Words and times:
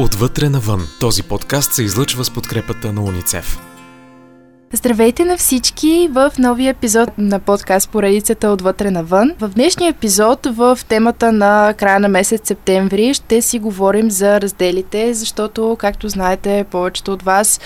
Отвътре 0.00 0.48
навън. 0.48 0.88
Този 1.00 1.22
подкаст 1.22 1.72
се 1.72 1.82
излъчва 1.82 2.24
с 2.24 2.30
подкрепата 2.30 2.92
на 2.92 3.02
уницев. 3.02 3.58
Здравейте 4.72 5.24
на 5.24 5.36
всички 5.36 6.08
в 6.12 6.32
новия 6.38 6.70
епизод 6.70 7.08
на 7.18 7.38
подкаст 7.38 7.90
поредицата 7.90 8.48
Отвътре 8.48 8.90
навън. 8.90 9.34
В 9.38 9.48
днешния 9.48 9.90
епизод 9.90 10.46
в 10.46 10.78
темата 10.88 11.32
на 11.32 11.74
края 11.78 12.00
на 12.00 12.08
месец 12.08 12.48
септември 12.48 13.14
ще 13.14 13.42
си 13.42 13.58
говорим 13.58 14.10
за 14.10 14.40
разделите, 14.40 15.14
защото, 15.14 15.76
както 15.78 16.08
знаете, 16.08 16.64
повечето 16.70 17.12
от 17.12 17.22
вас 17.22 17.60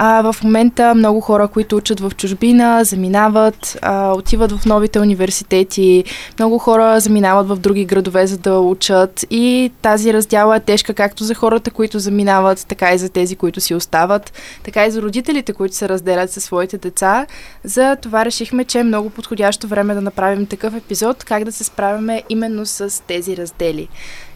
а, 0.00 0.32
в 0.32 0.44
момента 0.44 0.94
много 0.94 1.20
хора, 1.20 1.48
които 1.48 1.76
учат 1.76 2.00
в 2.00 2.12
чужбина, 2.16 2.84
заминават, 2.84 3.78
а, 3.82 4.12
отиват 4.12 4.52
в 4.52 4.66
новите 4.66 5.00
университети, 5.00 6.04
много 6.38 6.58
хора 6.58 7.00
заминават 7.00 7.48
в 7.48 7.56
други 7.56 7.84
градове, 7.84 8.26
за 8.26 8.38
да 8.38 8.58
учат 8.58 9.24
и 9.30 9.72
тази 9.82 10.12
раздяла 10.12 10.56
е 10.56 10.60
тежка 10.60 10.94
както 10.94 11.24
за 11.24 11.34
хората, 11.34 11.70
които 11.70 11.98
заминават, 11.98 12.66
така 12.68 12.94
и 12.94 12.98
за 12.98 13.08
тези, 13.08 13.36
които 13.36 13.60
си 13.60 13.74
остават, 13.74 14.32
така 14.64 14.86
и 14.86 14.90
за 14.90 15.02
родителите, 15.02 15.52
които 15.52 15.76
се 15.76 15.88
разделят 15.88 16.30
със 16.30 16.44
своите 16.44 16.78
деца. 16.78 17.26
За 17.64 17.96
това 18.02 18.24
решихме, 18.24 18.64
че 18.64 18.78
е 18.78 18.84
много 18.84 19.10
подходящо 19.10 19.66
време 19.66 19.94
да 19.94 20.00
направим 20.00 20.46
такъв 20.46 20.74
епизод, 20.74 21.24
как 21.24 21.44
да 21.44 21.52
се 21.52 21.64
справяме 21.64 22.22
именно 22.28 22.66
с 22.66 23.02
тези 23.06 23.36
раздели. 23.36 23.88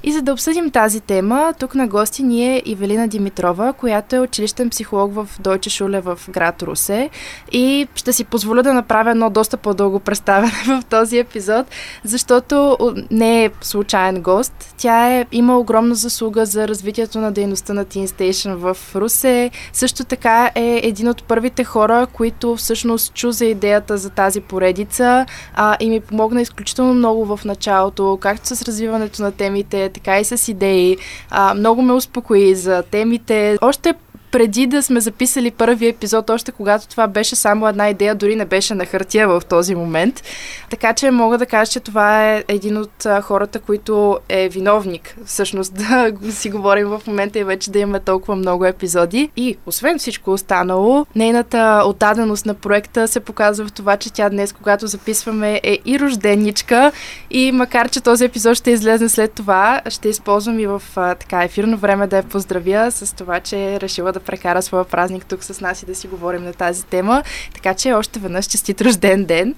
И 0.05 0.13
за 0.13 0.23
да 0.23 0.33
обсъдим 0.33 0.71
тази 0.71 1.01
тема, 1.01 1.55
тук 1.59 1.75
на 1.75 1.87
гости 1.87 2.23
ни 2.23 2.57
е 2.57 2.63
Ивелина 2.65 3.09
Димитрова, 3.09 3.73
която 3.73 4.17
е 4.17 4.21
училищен 4.21 4.71
психолог 4.71 5.15
в 5.15 5.29
Дойче 5.41 5.71
Шуле 5.71 6.01
в 6.01 6.19
град 6.31 6.63
Русе. 6.63 7.11
И 7.53 7.89
ще 7.95 8.13
си 8.13 8.25
позволя 8.25 8.63
да 8.63 8.75
направя 8.75 9.11
едно 9.11 9.31
доста 9.31 9.57
по-дълго 9.57 10.01
представяне 10.01 10.53
в 10.67 10.83
този 10.91 11.19
епизод, 11.19 11.67
защото 12.05 12.79
не 13.11 13.45
е 13.45 13.51
случайен 13.61 14.23
гост. 14.23 14.75
Тя 14.79 15.11
е, 15.11 15.27
има 15.33 15.59
огромна 15.59 15.95
заслуга 15.95 16.47
за 16.47 16.69
развитието 16.69 17.19
на 17.19 17.33
дейността 17.33 17.73
на 17.73 17.85
Teen 17.85 18.07
Station 18.07 18.55
в 18.55 18.77
Русе. 18.95 19.51
Също 19.73 20.05
така 20.05 20.51
е 20.55 20.81
един 20.83 21.09
от 21.09 21.25
първите 21.25 21.65
хора, 21.65 22.07
които 22.13 22.57
всъщност 22.57 23.15
чу 23.15 23.31
за 23.31 23.45
идеята 23.45 23.99
за 23.99 24.11
тази 24.11 24.41
поредица 24.41 25.27
а, 25.55 25.77
и 25.81 25.91
ми 25.91 26.01
помогна 26.01 26.43
изключително 26.43 26.95
много 26.95 27.37
в 27.37 27.45
началото, 27.45 28.19
както 28.21 28.47
с 28.47 28.63
развиването 28.63 29.23
на 29.23 29.33
темите, 29.33 29.92
така 29.93 30.21
и 30.21 30.25
с 30.25 30.49
идеи. 30.49 30.97
А, 31.31 31.55
много 31.55 31.83
ме 31.83 31.93
успокои 31.93 32.55
за 32.55 32.83
темите. 32.83 33.59
Още 33.61 33.95
преди 34.33 34.67
да 34.67 34.83
сме 34.83 35.01
записали 35.01 35.51
първи 35.51 35.89
епизод, 35.89 36.31
още 36.31 36.53
когато 36.53 36.89
това 36.89 37.07
беше 37.07 37.37
само 37.37 37.69
една 37.69 37.89
идея, 37.89 38.15
дори 38.15 38.37
не 38.37 38.45
беше 38.45 38.75
на 38.75 38.87
хартия 38.87 39.29
в 39.29 39.43
този 39.49 39.75
момент. 39.75 40.23
Така 40.71 40.95
че 40.95 41.11
мога 41.11 41.39
да 41.39 41.47
кажа, 41.47 41.73
че 41.73 41.81
това 41.81 42.33
е 42.33 42.45
един 42.49 42.77
от 42.77 43.07
хората, 43.23 43.59
които 43.59 44.19
е 44.29 44.49
виновник, 44.49 45.17
всъщност, 45.27 45.75
да 46.23 46.33
си 46.33 46.51
говорим 46.51 46.89
в 46.89 47.03
момента 47.07 47.39
и 47.39 47.45
вече 47.45 47.71
да 47.71 47.79
имаме 47.79 48.01
толкова 48.01 48.37
много 48.37 48.65
епизоди. 48.65 49.31
И 49.37 49.57
освен 49.67 49.99
всичко 49.99 50.31
останало, 50.33 51.07
нейната 51.15 51.83
отдаденост 51.87 52.47
на 52.47 52.55
проекта 52.55 53.09
се 53.09 53.21
показва 53.21 53.67
в 53.67 53.73
това, 53.73 53.97
че 53.97 54.13
тя 54.13 54.29
днес, 54.29 54.53
когато 54.53 54.87
записваме, 54.87 55.61
е 55.63 55.79
и 55.85 56.01
рожденичка. 56.01 56.93
И 57.31 57.53
макар, 57.53 57.89
че 57.89 58.01
този 58.01 58.25
епизод 58.25 58.57
ще 58.57 58.71
излезе 58.71 59.09
след 59.09 59.33
това, 59.33 59.81
ще 59.89 60.09
използвам 60.09 60.59
и 60.59 60.67
в 60.67 60.83
така 60.95 61.45
ефирно 61.45 61.77
време 61.77 62.07
да 62.07 62.17
я 62.17 62.23
поздравя 62.23 62.91
с 62.91 63.17
това, 63.17 63.41
че 63.41 63.75
е 63.75 63.81
решила 63.81 64.13
да 64.13 64.21
прекара 64.23 64.63
своя 64.63 64.85
празник 64.85 65.27
тук 65.27 65.45
с 65.45 65.61
нас 65.61 65.83
и 65.83 65.87
да 65.87 65.95
си 65.95 66.09
говорим 66.09 66.45
на 66.45 66.53
тази 66.53 66.85
тема. 66.85 67.23
Така 67.55 67.75
че 67.75 67.93
още 67.93 68.21
веднъж 68.21 68.47
честит 68.47 68.81
рожден 68.81 69.25
ден. 69.25 69.55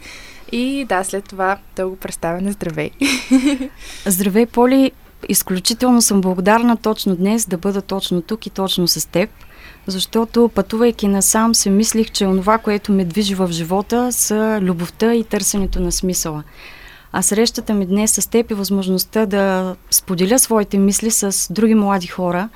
И 0.53 0.85
да, 0.89 1.05
след 1.05 1.25
това 1.25 1.59
дълго 1.77 1.97
представяне. 1.97 2.53
Здравей! 2.53 2.91
Здравей, 4.07 4.47
Поли! 4.47 4.93
Изключително 5.29 6.03
съм 6.03 6.21
благодарна 6.21 6.77
точно 6.77 7.17
днес 7.17 7.47
да 7.47 7.59
бъда 7.59 7.83
точно 7.83 8.23
тук 8.23 8.47
и 8.47 8.51
точно 8.51 8.89
с 8.89 9.09
теб, 9.09 9.31
защото 9.87 10.51
пътувайки 10.55 11.09
насам 11.09 11.55
се 11.55 11.71
мислих, 11.71 12.11
че 12.11 12.27
онова, 12.27 12.59
което 12.59 12.93
ме 12.93 13.05
движи 13.05 13.35
в 13.35 13.49
живота 13.53 14.13
са 14.13 14.59
любовта 14.63 15.15
и 15.15 15.25
търсенето 15.25 15.81
на 15.81 15.93
смисъла. 15.93 16.43
А 17.13 17.23
срещата 17.23 17.75
ми 17.75 17.87
днес 17.87 18.13
с 18.13 18.31
теб 18.31 18.51
е 18.51 18.55
възможността 18.55 19.27
да 19.27 19.77
споделя 19.91 20.39
своите 20.39 20.79
мисли 20.79 21.11
с 21.11 21.53
други 21.53 21.75
млади 21.75 22.07
хора, 22.07 22.49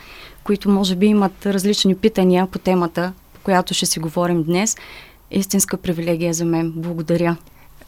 които 0.48 0.70
може 0.70 0.96
би 0.96 1.06
имат 1.06 1.46
различни 1.46 1.94
питания 1.94 2.46
по 2.46 2.58
темата, 2.58 3.12
по 3.34 3.40
която 3.40 3.74
ще 3.74 3.86
си 3.86 4.00
говорим 4.00 4.42
днес. 4.42 4.76
Истинска 5.30 5.76
привилегия 5.76 6.34
за 6.34 6.44
мен. 6.44 6.72
Благодаря. 6.76 7.36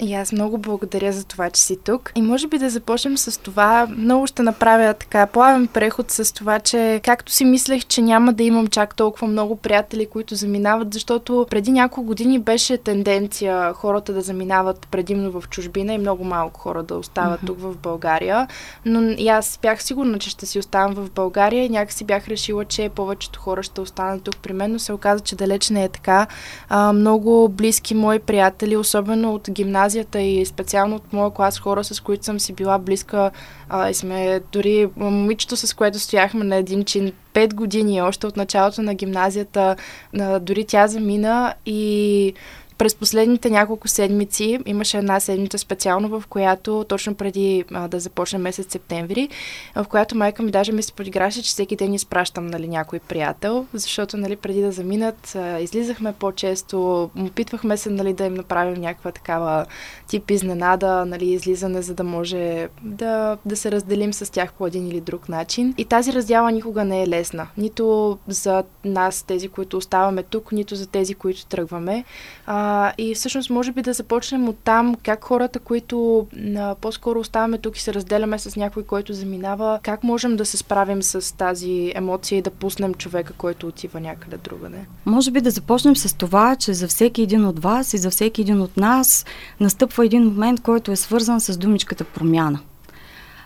И 0.03 0.15
аз 0.15 0.33
много 0.33 0.59
благодаря 0.59 1.12
за 1.12 1.25
това, 1.25 1.50
че 1.50 1.62
си 1.62 1.77
тук. 1.84 2.12
И 2.15 2.22
може 2.22 2.47
би 2.47 2.59
да 2.59 2.71
започнем 2.71 3.19
с 3.19 3.41
това. 3.41 3.87
Много 3.97 4.27
ще 4.27 4.43
направя 4.43 4.94
така 4.94 5.27
плавен 5.27 5.66
преход 5.66 6.11
с 6.11 6.34
това, 6.34 6.59
че 6.59 7.00
както 7.05 7.33
си 7.33 7.44
мислех, 7.44 7.84
че 7.84 8.03
няма 8.03 8.33
да 8.33 8.43
имам 8.43 8.66
чак 8.66 8.97
толкова 8.97 9.27
много 9.27 9.56
приятели, 9.56 10.06
които 10.06 10.34
заминават, 10.34 10.94
защото 10.94 11.47
преди 11.50 11.72
няколко 11.72 12.06
години 12.06 12.39
беше 12.39 12.77
тенденция 12.77 13.72
хората 13.72 14.12
да 14.12 14.21
заминават 14.21 14.89
предимно 14.91 15.41
в 15.41 15.49
чужбина 15.49 15.94
и 15.94 15.99
много 15.99 16.25
малко 16.25 16.60
хора 16.60 16.83
да 16.83 16.94
остават 16.94 17.41
mm-hmm. 17.41 17.47
тук 17.47 17.60
в 17.60 17.77
България. 17.77 18.49
Но 18.84 19.03
и 19.03 19.28
аз 19.28 19.59
бях 19.62 19.83
сигурна, 19.83 20.19
че 20.19 20.31
ще 20.31 20.47
си 20.47 20.59
оставам 20.59 20.94
в 20.94 21.10
България 21.10 21.65
и 21.65 21.69
някакси 21.69 22.05
бях 22.05 22.28
решила, 22.28 22.65
че 22.65 22.89
повечето 22.89 23.41
хора 23.41 23.62
ще 23.62 23.81
останат 23.81 24.22
тук 24.22 24.37
при 24.37 24.53
мен, 24.53 24.72
но 24.72 24.78
се 24.78 24.93
оказа, 24.93 25.21
че 25.21 25.37
далеч 25.37 25.71
не 25.71 25.84
е 25.84 25.89
така. 25.89 26.27
А, 26.69 26.93
много 26.93 27.49
близки 27.49 27.94
мои 27.94 28.19
приятели, 28.19 28.77
особено 28.77 29.34
от 29.34 29.50
гимназия, 29.50 29.90
гимназията 29.91 30.21
и 30.21 30.47
специално 30.47 30.97
от 30.97 31.12
моя 31.12 31.31
клас 31.31 31.59
хора, 31.59 31.84
с 31.84 32.01
които 32.01 32.25
съм 32.25 32.41
си 32.41 32.53
била 32.53 32.78
близка 32.78 33.31
а, 33.69 33.91
и 33.91 33.95
сме 33.95 34.41
дори 34.53 34.89
момичето, 34.97 35.56
с 35.56 35.75
което 35.75 35.99
стояхме 35.99 36.45
на 36.45 36.56
един 36.56 36.84
чин 36.84 37.12
5 37.34 37.55
години, 37.55 38.03
още 38.03 38.27
от 38.27 38.37
началото 38.37 38.83
на 38.83 38.95
гимназията, 38.95 39.77
а, 40.21 40.39
дори 40.39 40.65
тя 40.65 40.87
замина 40.87 41.55
и 41.67 42.34
през 42.81 42.95
последните 42.95 43.51
няколко 43.51 43.89
седмици 43.89 44.59
имаше 44.67 44.99
една 44.99 45.21
седмица 45.21 45.59
специално, 45.59 46.21
в 46.21 46.27
която 46.29 46.85
точно 46.89 47.15
преди 47.15 47.65
а, 47.73 47.89
да 47.89 48.01
започне 48.01 48.39
месец 48.39 48.73
септември, 48.73 49.29
в 49.77 49.85
която 49.85 50.17
майка 50.17 50.43
ми 50.43 50.51
даже 50.51 50.73
ми 50.73 50.83
се 50.83 50.93
подиграше, 50.93 51.43
че 51.43 51.49
всеки 51.49 51.77
ден 51.77 51.95
изпращам 51.95 52.47
нали, 52.47 52.69
някой 52.69 52.99
приятел, 52.99 53.67
защото 53.75 54.17
нали, 54.17 54.37
преди 54.37 54.63
да 54.63 54.73
заминат 54.73 55.35
а, 55.37 55.61
излизахме 55.61 56.13
по-често, 56.13 57.11
опитвахме 57.19 57.77
се 57.77 57.91
нали, 57.91 58.13
да 58.13 58.25
им 58.25 58.35
направим 58.35 58.81
някаква 58.81 59.13
такава 59.13 59.67
тип 60.07 60.31
изненада, 60.31 61.05
нали, 61.05 61.27
излизане, 61.27 61.83
за 61.83 61.95
да 61.95 62.05
може 62.05 62.69
да, 62.83 63.39
да 63.45 63.57
се 63.57 63.73
разделим 63.73 64.13
с 64.13 64.33
тях 64.33 64.53
по 64.53 64.67
един 64.67 64.87
или 64.87 65.01
друг 65.01 65.29
начин. 65.29 65.75
И 65.79 65.85
тази 65.85 66.13
раздяла 66.13 66.53
никога 66.53 66.85
не 66.85 67.03
е 67.03 67.09
лесна. 67.09 67.49
Нито 67.57 68.19
за 68.29 68.65
нас, 68.85 69.23
тези, 69.23 69.49
които 69.49 69.77
оставаме 69.77 70.23
тук, 70.23 70.53
нито 70.53 70.75
за 70.75 70.87
тези, 70.87 71.15
които 71.15 71.47
тръгваме. 71.47 72.05
А, 72.47 72.70
и 72.99 73.15
всъщност, 73.15 73.51
може 73.51 73.73
би 73.73 73.83
да 73.83 73.93
започнем 73.93 74.49
от 74.49 74.59
там, 74.65 74.95
как 75.03 75.25
хората, 75.25 75.59
които 75.59 76.27
а, 76.57 76.75
по-скоро 76.75 77.21
оставаме 77.21 77.59
тук 77.59 77.77
и 77.77 77.81
се 77.81 77.95
разделяме 77.95 78.39
с 78.39 78.57
някой, 78.57 78.83
който 78.83 79.13
заминава, 79.13 79.81
как 79.83 80.05
можем 80.05 80.37
да 80.37 80.45
се 80.45 80.57
справим 80.57 81.03
с 81.03 81.37
тази 81.37 81.93
емоция 81.95 82.39
и 82.39 82.43
да 82.43 82.51
пуснем 82.51 82.95
човека, 82.95 83.33
който 83.33 83.67
отива 83.67 84.01
някъде 84.01 84.37
другаде? 84.37 84.87
Може 85.07 85.31
би 85.31 85.41
да 85.41 85.51
започнем 85.51 85.97
с 85.97 86.17
това, 86.17 86.57
че 86.57 86.75
за 86.75 86.89
всеки 86.89 87.23
един 87.23 87.45
от 87.45 87.59
вас 87.59 87.95
и 87.95 87.99
за 87.99 88.11
всеки 88.11 88.41
един 88.41 88.61
от 88.61 88.77
нас 88.77 89.25
настъпва 89.61 90.07
един 90.07 90.25
момент, 90.25 90.61
който 90.61 90.93
е 90.93 90.97
свързан 90.97 91.41
с 91.41 91.59
думичката 91.59 92.05
промяна. 92.05 92.61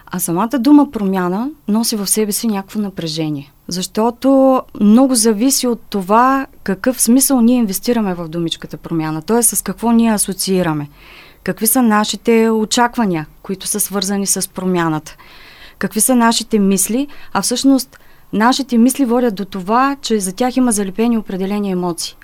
А 0.06 0.20
самата 0.20 0.58
дума 0.58 0.90
промяна 0.90 1.50
носи 1.68 1.96
в 1.96 2.06
себе 2.06 2.32
си 2.32 2.46
някакво 2.46 2.80
напрежение. 2.80 3.53
Защото 3.68 4.62
много 4.80 5.14
зависи 5.14 5.66
от 5.66 5.80
това 5.90 6.46
какъв 6.62 7.00
смисъл 7.00 7.40
ние 7.40 7.56
инвестираме 7.56 8.14
в 8.14 8.28
думичката 8.28 8.76
промяна, 8.76 9.22
т.е. 9.22 9.42
с 9.42 9.62
какво 9.62 9.92
ние 9.92 10.12
асоциираме. 10.12 10.88
Какви 11.44 11.66
са 11.66 11.82
нашите 11.82 12.50
очаквания, 12.50 13.26
които 13.42 13.66
са 13.66 13.80
свързани 13.80 14.26
с 14.26 14.48
промяната. 14.48 15.16
Какви 15.78 16.00
са 16.00 16.14
нашите 16.14 16.58
мисли, 16.58 17.08
а 17.32 17.42
всъщност 17.42 17.98
нашите 18.32 18.78
мисли 18.78 19.04
водят 19.04 19.34
до 19.34 19.44
това, 19.44 19.96
че 20.02 20.20
за 20.20 20.32
тях 20.32 20.56
има 20.56 20.72
залепени 20.72 21.18
определени 21.18 21.70
емоции. 21.70 22.16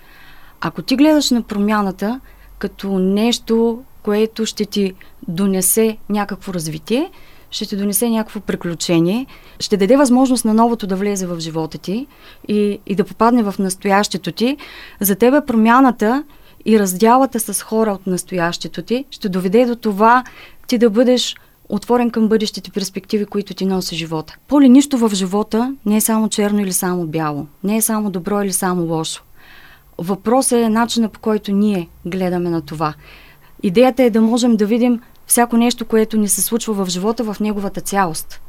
Ако 0.61 0.81
ти 0.81 0.95
гледаш 0.95 1.31
на 1.31 1.41
промяната 1.41 2.19
като 2.59 2.99
нещо, 2.99 3.83
което 4.03 4.45
ще 4.45 4.65
ти 4.65 4.93
донесе 5.27 5.97
някакво 6.09 6.53
развитие, 6.53 7.11
ще 7.51 7.65
ти 7.65 7.75
донесе 7.75 8.09
някакво 8.09 8.39
приключение, 8.39 9.25
ще 9.59 9.77
даде 9.77 9.97
възможност 9.97 10.45
на 10.45 10.53
новото 10.53 10.87
да 10.87 10.95
влезе 10.95 11.27
в 11.27 11.39
живота 11.39 11.77
ти 11.77 12.07
и, 12.47 12.79
и 12.87 12.95
да 12.95 13.03
попадне 13.03 13.43
в 13.43 13.55
настоящето 13.59 14.31
ти. 14.31 14.57
За 14.99 15.15
тебе 15.15 15.45
промяната 15.45 16.23
и 16.65 16.79
раздялата 16.79 17.39
с 17.39 17.61
хора 17.61 17.91
от 17.91 18.07
настоящето 18.07 18.81
ти 18.81 19.05
ще 19.11 19.29
доведе 19.29 19.65
до 19.65 19.75
това 19.75 20.23
ти 20.67 20.77
да 20.77 20.89
бъдеш 20.89 21.35
отворен 21.69 22.11
към 22.11 22.27
бъдещите 22.27 22.71
перспективи, 22.71 23.25
които 23.25 23.53
ти 23.53 23.65
носи 23.65 23.95
живота. 23.95 24.37
Поли 24.47 24.69
нищо 24.69 24.97
в 24.97 25.15
живота 25.15 25.75
не 25.85 25.95
е 25.95 26.01
само 26.01 26.29
черно 26.29 26.59
или 26.59 26.73
само 26.73 27.07
бяло. 27.07 27.47
Не 27.63 27.77
е 27.77 27.81
само 27.81 28.09
добро 28.09 28.41
или 28.41 28.53
само 28.53 28.83
лошо. 28.83 29.23
Въпросът 29.97 30.59
е 30.59 30.69
начина 30.69 31.09
по 31.09 31.19
който 31.19 31.51
ние 31.51 31.89
гледаме 32.05 32.49
на 32.49 32.61
това. 32.61 32.93
Идеята 33.63 34.03
е 34.03 34.09
да 34.09 34.21
можем 34.21 34.55
да 34.55 34.65
видим 34.65 34.99
всяко 35.27 35.57
нещо, 35.57 35.85
което 35.85 36.17
ни 36.17 36.27
се 36.27 36.41
случва 36.41 36.85
в 36.85 36.89
живота 36.89 37.23
в 37.23 37.39
неговата 37.39 37.81
цялост. 37.81 38.41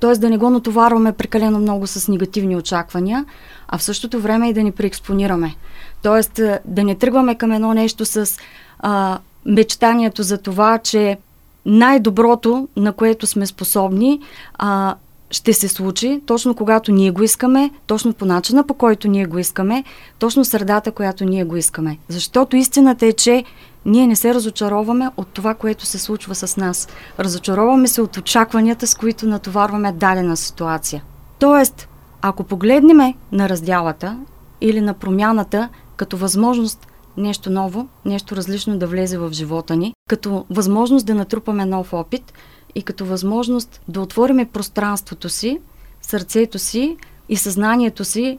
т.е. 0.00 0.12
да 0.12 0.30
не 0.30 0.38
го 0.38 0.50
натоварваме 0.50 1.12
прекалено 1.12 1.58
много 1.58 1.86
с 1.86 2.08
негативни 2.08 2.56
очаквания, 2.56 3.24
а 3.68 3.78
в 3.78 3.82
същото 3.82 4.20
време 4.20 4.48
и 4.48 4.52
да 4.52 4.62
ни 4.62 4.72
преекспонираме. 4.72 5.54
Тоест 6.02 6.40
да 6.64 6.84
не 6.84 6.94
тръгваме 6.94 7.34
към 7.34 7.52
едно 7.52 7.74
нещо 7.74 8.04
с 8.04 8.38
а, 8.78 9.18
мечтанието 9.46 10.22
за 10.22 10.38
това, 10.38 10.78
че 10.78 11.18
най-доброто, 11.66 12.68
на 12.76 12.92
което 12.92 13.26
сме 13.26 13.46
способни, 13.46 14.20
а, 14.54 14.94
ще 15.30 15.52
се 15.52 15.68
случи 15.68 16.20
точно 16.26 16.54
когато 16.54 16.92
ние 16.92 17.10
го 17.10 17.22
искаме, 17.22 17.70
точно 17.86 18.12
по 18.12 18.24
начина 18.24 18.66
по 18.66 18.74
който 18.74 19.08
ние 19.08 19.26
го 19.26 19.38
искаме, 19.38 19.84
точно 20.18 20.44
средата, 20.44 20.92
която 20.92 21.24
ние 21.24 21.44
го 21.44 21.56
искаме. 21.56 21.98
Защото 22.08 22.56
истината 22.56 23.06
е, 23.06 23.12
че 23.12 23.44
ние 23.84 24.06
не 24.06 24.16
се 24.16 24.34
разочароваме 24.34 25.10
от 25.16 25.28
това, 25.28 25.54
което 25.54 25.86
се 25.86 25.98
случва 25.98 26.34
с 26.34 26.56
нас. 26.56 26.88
Разочароваме 27.18 27.88
се 27.88 28.02
от 28.02 28.16
очакванията, 28.16 28.86
с 28.86 28.94
които 28.94 29.26
натоварваме 29.26 29.92
дадена 29.92 30.36
ситуация. 30.36 31.04
Тоест, 31.38 31.88
ако 32.22 32.44
погледнем 32.44 33.14
на 33.32 33.48
раздялата 33.48 34.18
или 34.60 34.80
на 34.80 34.94
промяната 34.94 35.68
като 35.96 36.16
възможност 36.16 36.86
нещо 37.16 37.50
ново, 37.50 37.88
нещо 38.04 38.36
различно 38.36 38.78
да 38.78 38.86
влезе 38.86 39.18
в 39.18 39.32
живота 39.32 39.76
ни, 39.76 39.94
като 40.08 40.46
възможност 40.50 41.06
да 41.06 41.14
натрупаме 41.14 41.66
нов 41.66 41.92
опит 41.92 42.32
и 42.74 42.82
като 42.82 43.06
възможност 43.06 43.80
да 43.88 44.00
отвориме 44.00 44.44
пространството 44.44 45.28
си, 45.28 45.60
сърцето 46.02 46.58
си 46.58 46.96
и 47.28 47.36
съзнанието 47.36 48.04
си 48.04 48.38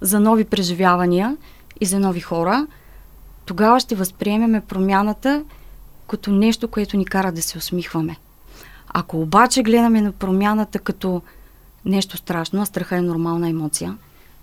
за 0.00 0.20
нови 0.20 0.44
преживявания 0.44 1.36
и 1.80 1.86
за 1.86 1.98
нови 1.98 2.20
хора, 2.20 2.66
тогава 3.44 3.80
ще 3.80 3.94
възприемеме 3.94 4.60
промяната 4.60 5.44
като 6.08 6.30
нещо, 6.30 6.68
което 6.68 6.96
ни 6.96 7.04
кара 7.04 7.32
да 7.32 7.42
се 7.42 7.58
усмихваме. 7.58 8.16
Ако 8.88 9.20
обаче 9.20 9.62
гледаме 9.62 10.00
на 10.00 10.12
промяната 10.12 10.78
като 10.78 11.22
нещо 11.84 12.16
страшно, 12.16 12.62
а 12.62 12.66
страха 12.66 12.96
е 12.96 13.02
нормална 13.02 13.48
емоция, 13.48 13.96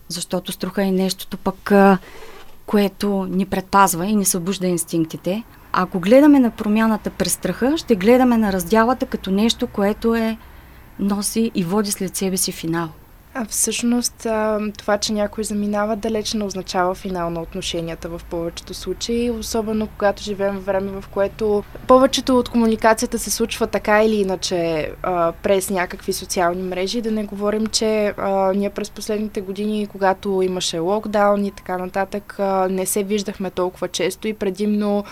защото 0.07 0.51
страха 0.51 0.83
е 0.83 0.91
нещото 0.91 1.37
пък, 1.37 1.71
което 2.65 3.25
ни 3.25 3.45
предпазва 3.45 4.05
и 4.05 4.15
ни 4.15 4.25
събужда 4.25 4.67
инстинктите. 4.67 5.43
Ако 5.71 5.99
гледаме 5.99 6.39
на 6.39 6.51
промяната 6.51 7.09
през 7.09 7.33
страха, 7.33 7.77
ще 7.77 7.95
гледаме 7.95 8.37
на 8.37 8.53
раздялата 8.53 9.05
като 9.05 9.31
нещо, 9.31 9.67
което 9.67 10.15
е 10.15 10.37
носи 10.99 11.51
и 11.55 11.63
води 11.63 11.91
след 11.91 12.15
себе 12.15 12.37
си 12.37 12.51
финал. 12.51 12.89
А 13.41 13.45
всъщност 13.45 14.27
това, 14.77 14.97
че 14.97 15.13
някой 15.13 15.43
заминава, 15.43 15.95
далеч 15.95 16.33
не 16.33 16.43
означава 16.43 16.95
финал 16.95 17.29
на 17.29 17.41
отношенията 17.41 18.09
в 18.09 18.21
повечето 18.29 18.73
случаи, 18.73 19.31
особено 19.31 19.87
когато 19.87 20.23
живеем 20.23 20.59
в 20.59 20.65
време, 20.65 21.01
в 21.01 21.07
което 21.07 21.63
повечето 21.87 22.37
от 22.37 22.49
комуникацията 22.49 23.19
се 23.19 23.31
случва 23.31 23.67
така 23.67 24.03
или 24.03 24.15
иначе 24.15 24.91
през 25.43 25.69
някакви 25.69 26.13
социални 26.13 26.63
мрежи. 26.63 27.01
Да 27.01 27.11
не 27.11 27.23
говорим, 27.23 27.67
че 27.67 28.13
ние 28.55 28.69
през 28.69 28.89
последните 28.89 29.41
години, 29.41 29.87
когато 29.87 30.41
имаше 30.41 30.79
локдаун 30.79 31.45
и 31.45 31.51
така 31.51 31.77
нататък, 31.77 32.35
не 32.69 32.85
се 32.85 33.03
виждахме 33.03 33.49
толкова 33.49 33.87
често 33.87 34.27
и 34.27 34.33
предимно 34.33 35.03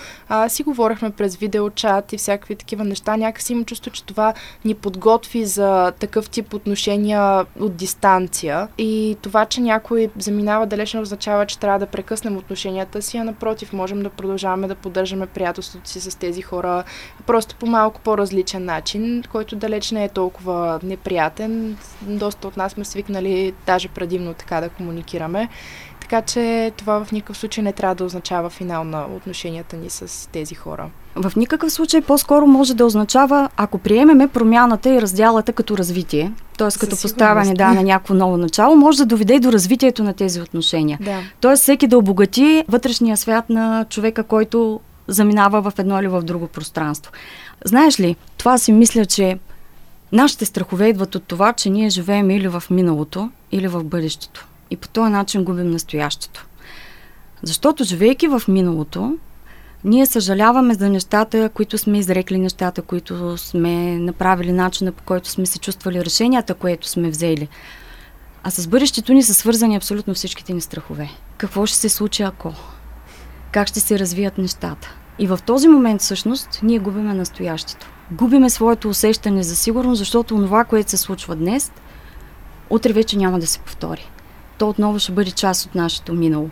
си 0.48 0.62
говорихме 0.62 1.10
през 1.10 1.36
видеочат 1.36 2.12
и 2.12 2.18
всякакви 2.18 2.56
такива 2.56 2.84
неща. 2.84 3.16
Някакси 3.16 3.52
имам 3.52 3.64
чувство, 3.64 3.90
че 3.90 4.04
това 4.04 4.34
ни 4.64 4.74
подготви 4.74 5.44
за 5.44 5.92
такъв 5.98 6.30
тип 6.30 6.54
отношения 6.54 7.46
от 7.60 7.76
дистанция 7.76 8.17
дистанция 8.26 8.68
и 8.78 9.16
това, 9.22 9.46
че 9.46 9.60
някой 9.60 10.10
заминава 10.18 10.66
далеч 10.66 10.94
не 10.94 11.00
означава, 11.00 11.46
че 11.46 11.58
трябва 11.58 11.78
да 11.78 11.86
прекъснем 11.86 12.36
отношенията 12.36 13.02
си, 13.02 13.16
а 13.16 13.24
напротив, 13.24 13.72
можем 13.72 14.02
да 14.02 14.10
продължаваме 14.10 14.68
да 14.68 14.74
поддържаме 14.74 15.26
приятелството 15.26 15.88
си 15.88 16.00
с 16.00 16.18
тези 16.18 16.42
хора 16.42 16.84
просто 17.26 17.56
по 17.56 17.66
малко 17.66 18.00
по-различен 18.00 18.64
начин, 18.64 19.22
който 19.32 19.56
далеч 19.56 19.90
не 19.90 20.04
е 20.04 20.08
толкова 20.08 20.80
неприятен. 20.82 21.76
Доста 22.02 22.48
от 22.48 22.56
нас 22.56 22.72
сме 22.72 22.84
свикнали 22.84 23.54
даже 23.66 23.88
предимно 23.88 24.34
така 24.34 24.60
да 24.60 24.68
комуникираме. 24.68 25.48
Така 26.08 26.22
че 26.22 26.72
това 26.76 27.04
в 27.04 27.12
никакъв 27.12 27.36
случай 27.36 27.64
не 27.64 27.72
трябва 27.72 27.94
да 27.94 28.04
означава 28.04 28.50
финал 28.50 28.84
на 28.84 29.06
отношенията 29.16 29.76
ни 29.76 29.90
с 29.90 30.28
тези 30.30 30.54
хора. 30.54 30.90
В 31.16 31.32
никакъв 31.36 31.72
случай 31.72 32.00
по-скоро 32.00 32.46
може 32.46 32.74
да 32.74 32.86
означава, 32.86 33.48
ако 33.56 33.78
приемеме 33.78 34.28
промяната 34.28 34.90
и 34.90 35.02
разделата 35.02 35.52
като 35.52 35.78
развитие, 35.78 36.32
т.е. 36.58 36.78
като 36.78 36.96
поставяне 37.02 37.54
да, 37.54 37.72
на 37.72 37.82
някакво 37.82 38.14
ново 38.14 38.36
начало, 38.36 38.76
може 38.76 38.98
да 38.98 39.06
доведе 39.06 39.34
и 39.34 39.40
до 39.40 39.52
развитието 39.52 40.04
на 40.04 40.14
тези 40.14 40.40
отношения. 40.40 40.98
Да. 41.00 41.18
Тоест 41.40 41.62
всеки 41.62 41.86
да 41.86 41.98
обогати 41.98 42.64
вътрешния 42.68 43.16
свят 43.16 43.50
на 43.50 43.86
човека, 43.90 44.24
който 44.24 44.80
заминава 45.08 45.62
в 45.62 45.72
едно 45.78 46.00
или 46.00 46.08
в 46.08 46.22
друго 46.22 46.46
пространство. 46.46 47.12
Знаеш 47.64 48.00
ли, 48.00 48.16
това 48.36 48.58
си 48.58 48.72
мисля, 48.72 49.06
че 49.06 49.38
нашите 50.12 50.44
страхове 50.44 50.88
идват 50.88 51.14
от 51.14 51.24
това, 51.24 51.52
че 51.52 51.70
ние 51.70 51.88
живеем 51.88 52.30
или 52.30 52.48
в 52.48 52.62
миналото, 52.70 53.30
или 53.52 53.68
в 53.68 53.84
бъдещето. 53.84 54.47
И 54.70 54.76
по 54.76 54.88
този 54.88 55.12
начин 55.12 55.44
губим 55.44 55.70
настоящето. 55.70 56.46
Защото 57.42 57.84
живейки 57.84 58.28
в 58.28 58.42
миналото, 58.48 59.16
ние 59.84 60.06
съжаляваме 60.06 60.74
за 60.74 60.88
нещата, 60.88 61.48
които 61.48 61.78
сме 61.78 61.98
изрекли, 61.98 62.38
нещата, 62.38 62.82
които 62.82 63.38
сме 63.38 63.98
направили, 63.98 64.52
начина 64.52 64.92
по 64.92 65.02
който 65.02 65.28
сме 65.28 65.46
се 65.46 65.58
чувствали, 65.58 66.04
решенията, 66.04 66.54
които 66.54 66.88
сме 66.88 67.10
взели. 67.10 67.48
А 68.42 68.50
с 68.50 68.66
бъдещето 68.66 69.12
ни 69.12 69.22
са 69.22 69.34
свързани 69.34 69.76
абсолютно 69.76 70.14
всичките 70.14 70.52
ни 70.52 70.60
страхове. 70.60 71.10
Какво 71.36 71.66
ще 71.66 71.76
се 71.76 71.88
случи 71.88 72.22
ако? 72.22 72.54
Как 73.52 73.68
ще 73.68 73.80
се 73.80 73.98
развият 73.98 74.38
нещата? 74.38 74.94
И 75.18 75.26
в 75.26 75.38
този 75.46 75.68
момент 75.68 76.00
всъщност 76.00 76.60
ние 76.62 76.78
губиме 76.78 77.14
настоящето. 77.14 77.86
Губиме 78.10 78.50
своето 78.50 78.88
усещане 78.88 79.42
за 79.42 79.56
сигурност, 79.56 79.98
защото 79.98 80.34
това, 80.34 80.64
което 80.64 80.90
се 80.90 80.96
случва 80.96 81.36
днес, 81.36 81.72
утре 82.70 82.92
вече 82.92 83.18
няма 83.18 83.38
да 83.38 83.46
се 83.46 83.58
повтори. 83.58 84.10
То 84.58 84.68
отново 84.68 84.98
ще 84.98 85.12
бъде 85.12 85.30
част 85.30 85.66
от 85.66 85.74
нашето 85.74 86.12
минало. 86.12 86.50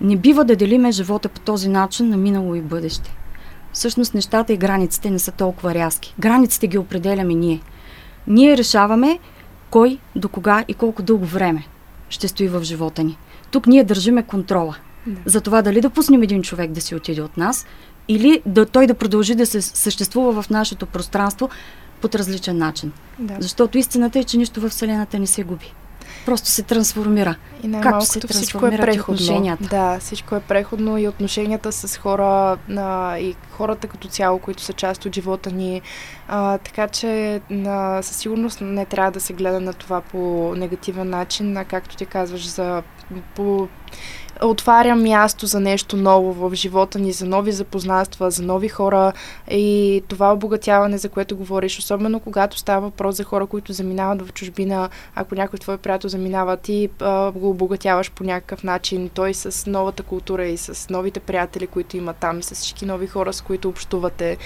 Не 0.00 0.16
бива 0.16 0.44
да 0.44 0.56
делиме 0.56 0.92
живота 0.92 1.28
по 1.28 1.40
този 1.40 1.68
начин 1.68 2.08
на 2.08 2.16
минало 2.16 2.54
и 2.54 2.60
бъдеще. 2.60 3.16
Всъщност 3.72 4.14
нещата 4.14 4.52
и 4.52 4.56
границите 4.56 5.10
не 5.10 5.18
са 5.18 5.32
толкова 5.32 5.74
рязки. 5.74 6.14
Границите 6.18 6.66
ги 6.66 6.78
определяме 6.78 7.34
ние. 7.34 7.60
Ние 8.26 8.56
решаваме 8.56 9.18
кой, 9.70 9.98
до 10.16 10.28
кога 10.28 10.64
и 10.68 10.74
колко 10.74 11.02
дълго 11.02 11.24
време 11.24 11.66
ще 12.08 12.28
стои 12.28 12.48
в 12.48 12.62
живота 12.62 13.04
ни. 13.04 13.18
Тук 13.50 13.66
ние 13.66 13.84
държиме 13.84 14.22
контрола. 14.22 14.76
Да. 15.06 15.20
За 15.26 15.40
това 15.40 15.62
дали 15.62 15.80
да 15.80 15.90
пуснем 15.90 16.22
един 16.22 16.42
човек 16.42 16.70
да 16.70 16.80
си 16.80 16.94
отиде 16.94 17.22
от 17.22 17.36
нас 17.36 17.66
или 18.08 18.42
да, 18.46 18.66
той 18.66 18.86
да 18.86 18.94
продължи 18.94 19.34
да 19.34 19.46
се 19.46 19.62
съществува 19.62 20.42
в 20.42 20.50
нашето 20.50 20.86
пространство 20.86 21.48
под 22.00 22.14
различен 22.14 22.58
начин. 22.58 22.92
Да. 23.18 23.36
Защото 23.40 23.78
истината 23.78 24.18
е, 24.18 24.24
че 24.24 24.36
нищо 24.36 24.60
в 24.60 24.68
Вселената 24.68 25.18
не 25.18 25.26
се 25.26 25.42
губи 25.42 25.74
просто 26.26 26.48
се 26.48 26.62
трансформира. 26.62 27.34
И 27.62 27.68
най-малкото 27.68 28.06
се 28.06 28.20
всичко 28.28 28.66
е 28.66 28.76
преходно. 28.76 29.14
Отношенията. 29.14 29.64
Да, 29.64 29.98
всичко 30.00 30.36
е 30.36 30.40
преходно 30.40 30.98
и 30.98 31.08
отношенията 31.08 31.72
с 31.72 31.98
хора 31.98 32.58
а, 32.76 33.18
и 33.18 33.34
хората 33.50 33.88
като 33.88 34.08
цяло, 34.08 34.38
които 34.38 34.62
са 34.62 34.72
част 34.72 35.06
от 35.06 35.14
живота 35.14 35.50
ни. 35.50 35.82
А, 36.28 36.58
така 36.58 36.88
че 36.88 37.40
а, 37.66 38.02
със 38.02 38.16
сигурност 38.16 38.60
не 38.60 38.84
трябва 38.84 39.10
да 39.10 39.20
се 39.20 39.32
гледа 39.32 39.60
на 39.60 39.72
това 39.72 40.00
по 40.00 40.54
негативен 40.56 41.10
начин, 41.10 41.56
а 41.56 41.64
както 41.64 41.96
ти 41.96 42.06
казваш, 42.06 42.48
за 42.48 42.82
по 43.34 43.68
отваря 44.42 44.96
място 44.96 45.46
за 45.46 45.60
нещо 45.60 45.96
ново 45.96 46.32
в 46.32 46.54
живота 46.54 46.98
ни, 46.98 47.12
за 47.12 47.26
нови 47.26 47.52
запознанства, 47.52 48.30
за 48.30 48.42
нови 48.42 48.68
хора 48.68 49.12
и 49.50 50.02
това 50.08 50.32
обогатяване, 50.32 50.98
за 50.98 51.08
което 51.08 51.36
говориш, 51.36 51.78
особено 51.78 52.20
когато 52.20 52.58
става 52.58 52.80
въпрос 52.80 53.16
за 53.16 53.24
хора, 53.24 53.46
които 53.46 53.72
заминават 53.72 54.22
в 54.22 54.32
чужбина, 54.32 54.88
ако 55.14 55.34
някой 55.34 55.58
твой 55.58 55.78
приятел 55.78 56.08
заминава, 56.08 56.56
ти 56.56 56.88
а, 57.00 57.30
го 57.30 57.50
обогатяваш 57.50 58.10
по 58.10 58.24
някакъв 58.24 58.64
начин, 58.64 59.10
той 59.14 59.34
с 59.34 59.70
новата 59.70 60.02
култура 60.02 60.44
и 60.44 60.56
с 60.56 60.90
новите 60.90 61.20
приятели, 61.20 61.66
които 61.66 61.96
има 61.96 62.12
там, 62.12 62.42
с 62.42 62.54
всички 62.54 62.86
нови 62.86 63.06
хора, 63.06 63.32
с 63.32 63.40
които 63.40 63.68
общувате. 63.68 64.36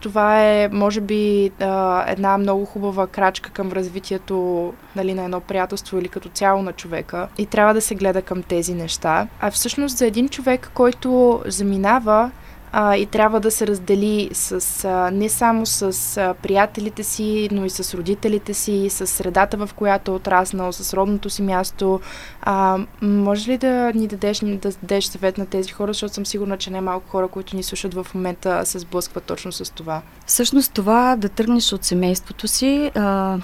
Това 0.00 0.44
е, 0.44 0.68
може 0.68 1.00
би, 1.00 1.50
а, 1.60 2.04
една 2.08 2.38
много 2.38 2.64
хубава 2.64 3.06
крачка 3.06 3.50
към 3.50 3.72
развитието 3.72 4.72
нали, 4.96 5.14
на 5.14 5.24
едно 5.24 5.40
приятелство 5.40 5.98
или 5.98 6.08
като 6.08 6.28
цяло 6.28 6.62
на 6.62 6.72
човека 6.72 7.28
и 7.38 7.46
трябва 7.46 7.74
да 7.74 7.80
се 7.80 7.94
гледа 7.94 8.22
към 8.22 8.42
тези 8.42 8.74
неща. 8.74 9.28
А 9.40 9.50
всъщност 9.50 9.96
за 9.96 10.06
един 10.06 10.28
човек, 10.28 10.70
който 10.74 11.42
заминава 11.46 12.30
а, 12.72 12.96
и 12.96 13.06
трябва 13.06 13.40
да 13.40 13.50
се 13.50 13.66
раздели 13.66 14.30
с, 14.32 14.84
а, 14.84 15.10
не 15.10 15.28
само 15.28 15.66
с 15.66 16.16
а, 16.16 16.34
приятелите 16.34 17.02
си, 17.02 17.48
но 17.52 17.64
и 17.64 17.70
с 17.70 17.94
родителите 17.94 18.54
си, 18.54 18.90
с 18.90 19.06
средата, 19.06 19.56
в 19.56 19.70
която 19.76 20.10
е 20.10 20.14
отраснал, 20.14 20.72
с 20.72 20.94
родното 20.94 21.30
си 21.30 21.42
място. 21.42 22.00
А, 22.42 22.78
може 23.02 23.50
ли 23.50 23.58
да 23.58 23.92
ни 23.94 24.06
дадеш, 24.06 24.38
да 24.38 24.70
дадеш 24.82 25.04
съвет 25.04 25.38
на 25.38 25.46
тези 25.46 25.72
хора, 25.72 25.92
защото 25.92 26.14
съм 26.14 26.26
сигурна, 26.26 26.58
че 26.58 26.70
не 26.70 26.80
малко 26.80 27.08
хора, 27.08 27.28
които 27.28 27.56
ни 27.56 27.62
слушат 27.62 27.94
в 27.94 28.06
момента, 28.14 28.66
се 28.66 28.78
сблъскват 28.78 29.24
точно 29.24 29.52
с 29.52 29.72
това? 29.72 30.02
Всъщност 30.26 30.72
това 30.72 31.16
да 31.16 31.28
тръгнеш 31.28 31.72
от 31.72 31.84
семейството 31.84 32.48
си, 32.48 32.90
а, 32.94 33.38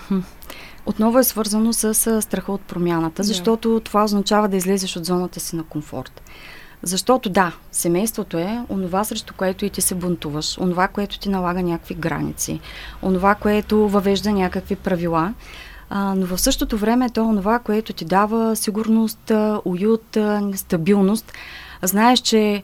отново 0.86 1.18
е 1.18 1.24
свързано 1.24 1.72
с 1.72 2.22
страха 2.22 2.52
от 2.52 2.60
промяната, 2.60 3.22
защото 3.22 3.68
yeah. 3.68 3.84
това 3.84 4.04
означава 4.04 4.48
да 4.48 4.56
излезеш 4.56 4.96
от 4.96 5.04
зоната 5.04 5.40
си 5.40 5.56
на 5.56 5.62
комфорт. 5.62 6.22
Защото 6.82 7.30
да, 7.30 7.52
семейството 7.72 8.38
е 8.38 8.60
онова, 8.68 9.04
срещу 9.04 9.34
което 9.36 9.64
и 9.64 9.70
ти 9.70 9.80
се 9.80 9.94
бунтуваш, 9.94 10.58
онова, 10.58 10.88
което 10.88 11.18
ти 11.18 11.28
налага 11.28 11.62
някакви 11.62 11.94
граници, 11.94 12.60
онова, 13.02 13.34
което 13.34 13.88
въвежда 13.88 14.32
някакви 14.32 14.76
правила. 14.76 15.34
а, 15.90 16.14
но 16.14 16.26
в 16.26 16.38
същото 16.38 16.78
време 16.78 17.10
то 17.10 17.32
е 17.32 17.36
това, 17.36 17.58
което 17.58 17.92
ти 17.92 18.04
дава 18.04 18.56
сигурност, 18.56 19.32
уют, 19.64 20.18
стабилност. 20.54 21.32
Знаеш, 21.82 22.20
че 22.20 22.62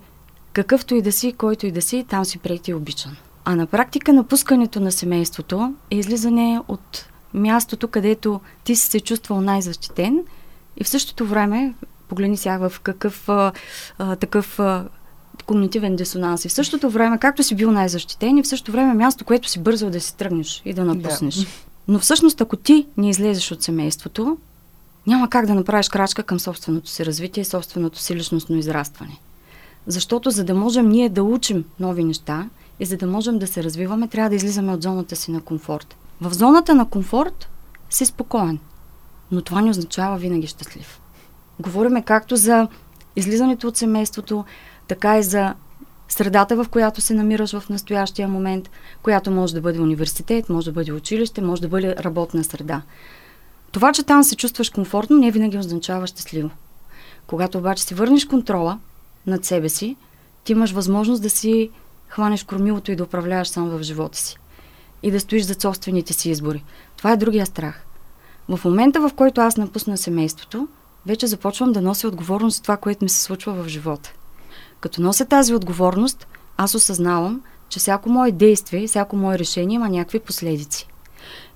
какъвто 0.52 0.94
и 0.94 1.02
да 1.02 1.12
си, 1.12 1.32
който 1.32 1.66
и 1.66 1.72
да 1.72 1.82
си, 1.82 2.04
там 2.08 2.24
си 2.24 2.38
прети 2.38 2.74
обичан. 2.74 3.16
А 3.44 3.56
на 3.56 3.66
практика 3.66 4.12
напускането 4.12 4.80
на 4.80 4.92
семейството 4.92 5.74
е 5.90 5.96
излизане 5.96 6.60
от 6.68 7.08
мястото, 7.34 7.88
където 7.88 8.40
ти 8.64 8.76
си 8.76 8.88
се 8.88 9.00
чувствал 9.00 9.40
най-защитен 9.40 10.24
и 10.76 10.84
в 10.84 10.88
същото 10.88 11.26
време, 11.26 11.74
погледни 12.08 12.36
сега 12.36 12.68
в 12.68 12.80
какъв 12.80 13.28
а, 13.28 13.52
а, 13.98 14.16
такъв 14.16 14.60
а, 14.60 14.84
когнитивен 15.46 15.96
дисонанс. 15.96 16.44
И 16.44 16.48
в 16.48 16.52
същото 16.52 16.90
време, 16.90 17.18
както 17.18 17.42
си 17.42 17.54
бил 17.54 17.70
най-защитен, 17.70 18.38
и 18.38 18.42
в 18.42 18.48
същото 18.48 18.72
време 18.72 18.94
място, 18.94 19.24
което 19.24 19.48
си 19.48 19.58
бързал 19.58 19.90
да 19.90 20.00
си 20.00 20.16
тръгнеш 20.16 20.62
и 20.64 20.74
да 20.74 20.84
напуснеш. 20.84 21.34
Да. 21.34 21.46
Но 21.88 21.98
всъщност, 21.98 22.40
ако 22.40 22.56
ти 22.56 22.86
не 22.96 23.10
излезеш 23.10 23.52
от 23.52 23.62
семейството, 23.62 24.38
няма 25.06 25.30
как 25.30 25.46
да 25.46 25.54
направиш 25.54 25.88
крачка 25.88 26.22
към 26.22 26.40
собственото 26.40 26.90
си 26.90 27.06
развитие 27.06 27.40
и 27.40 27.44
собственото 27.44 27.98
си 27.98 28.16
личностно 28.16 28.56
израстване. 28.56 29.20
Защото 29.86 30.30
за 30.30 30.44
да 30.44 30.54
можем 30.54 30.88
ние 30.88 31.08
да 31.08 31.22
учим 31.22 31.64
нови 31.80 32.04
неща 32.04 32.48
и 32.80 32.84
за 32.84 32.96
да 32.96 33.06
можем 33.06 33.38
да 33.38 33.46
се 33.46 33.64
развиваме, 33.64 34.08
трябва 34.08 34.30
да 34.30 34.36
излизаме 34.36 34.72
от 34.72 34.82
зоната 34.82 35.16
си 35.16 35.30
на 35.30 35.40
комфорт. 35.40 35.96
В 36.20 36.34
зоната 36.34 36.74
на 36.74 36.88
комфорт 36.88 37.48
си 37.90 38.06
спокоен, 38.06 38.58
но 39.32 39.42
това 39.42 39.60
не 39.60 39.70
означава 39.70 40.16
винаги 40.16 40.46
щастлив. 40.46 41.00
Говориме 41.60 42.02
както 42.02 42.36
за 42.36 42.68
излизането 43.16 43.68
от 43.68 43.76
семейството, 43.76 44.44
така 44.88 45.18
и 45.18 45.22
за 45.22 45.54
средата, 46.08 46.64
в 46.64 46.68
която 46.68 47.00
се 47.00 47.14
намираш 47.14 47.58
в 47.58 47.68
настоящия 47.68 48.28
момент, 48.28 48.70
която 49.02 49.30
може 49.30 49.54
да 49.54 49.60
бъде 49.60 49.80
университет, 49.80 50.48
може 50.48 50.66
да 50.66 50.72
бъде 50.72 50.92
училище, 50.92 51.40
може 51.40 51.62
да 51.62 51.68
бъде 51.68 51.96
работна 51.96 52.44
среда. 52.44 52.82
Това, 53.72 53.92
че 53.92 54.02
там 54.02 54.24
се 54.24 54.36
чувстваш 54.36 54.70
комфортно, 54.70 55.16
не 55.16 55.30
винаги 55.30 55.58
означава 55.58 56.06
щастливо. 56.06 56.50
Когато 57.26 57.58
обаче 57.58 57.82
си 57.82 57.94
върнеш 57.94 58.24
контрола 58.24 58.78
над 59.26 59.44
себе 59.44 59.68
си, 59.68 59.96
ти 60.44 60.52
имаш 60.52 60.70
възможност 60.70 61.22
да 61.22 61.30
си 61.30 61.70
хванеш 62.08 62.44
кормилото 62.44 62.92
и 62.92 62.96
да 62.96 63.04
управляваш 63.04 63.48
сам 63.48 63.68
в 63.68 63.82
живота 63.82 64.18
си. 64.18 64.38
И 65.02 65.10
да 65.10 65.20
стоиш 65.20 65.42
за 65.42 65.54
собствените 65.54 66.12
си 66.12 66.30
избори. 66.30 66.64
Това 66.96 67.12
е 67.12 67.16
другия 67.16 67.46
страх. 67.46 67.84
В 68.48 68.60
момента, 68.64 69.00
в 69.00 69.14
който 69.14 69.40
аз 69.40 69.56
напусна 69.56 69.96
семейството, 69.96 70.68
вече 71.06 71.26
започвам 71.26 71.72
да 71.72 71.82
нося 71.82 72.08
отговорност 72.08 72.56
за 72.56 72.62
това, 72.62 72.76
което 72.76 73.04
ми 73.04 73.08
се 73.08 73.22
случва 73.22 73.52
в 73.52 73.68
живота. 73.68 74.12
Като 74.80 75.02
нося 75.02 75.24
тази 75.24 75.54
отговорност, 75.54 76.26
аз 76.56 76.74
осъзнавам, 76.74 77.42
че 77.68 77.78
всяко 77.78 78.10
мое 78.10 78.32
действие, 78.32 78.86
всяко 78.86 79.16
мое 79.16 79.38
решение 79.38 79.74
има 79.74 79.88
някакви 79.88 80.20
последици. 80.20 80.88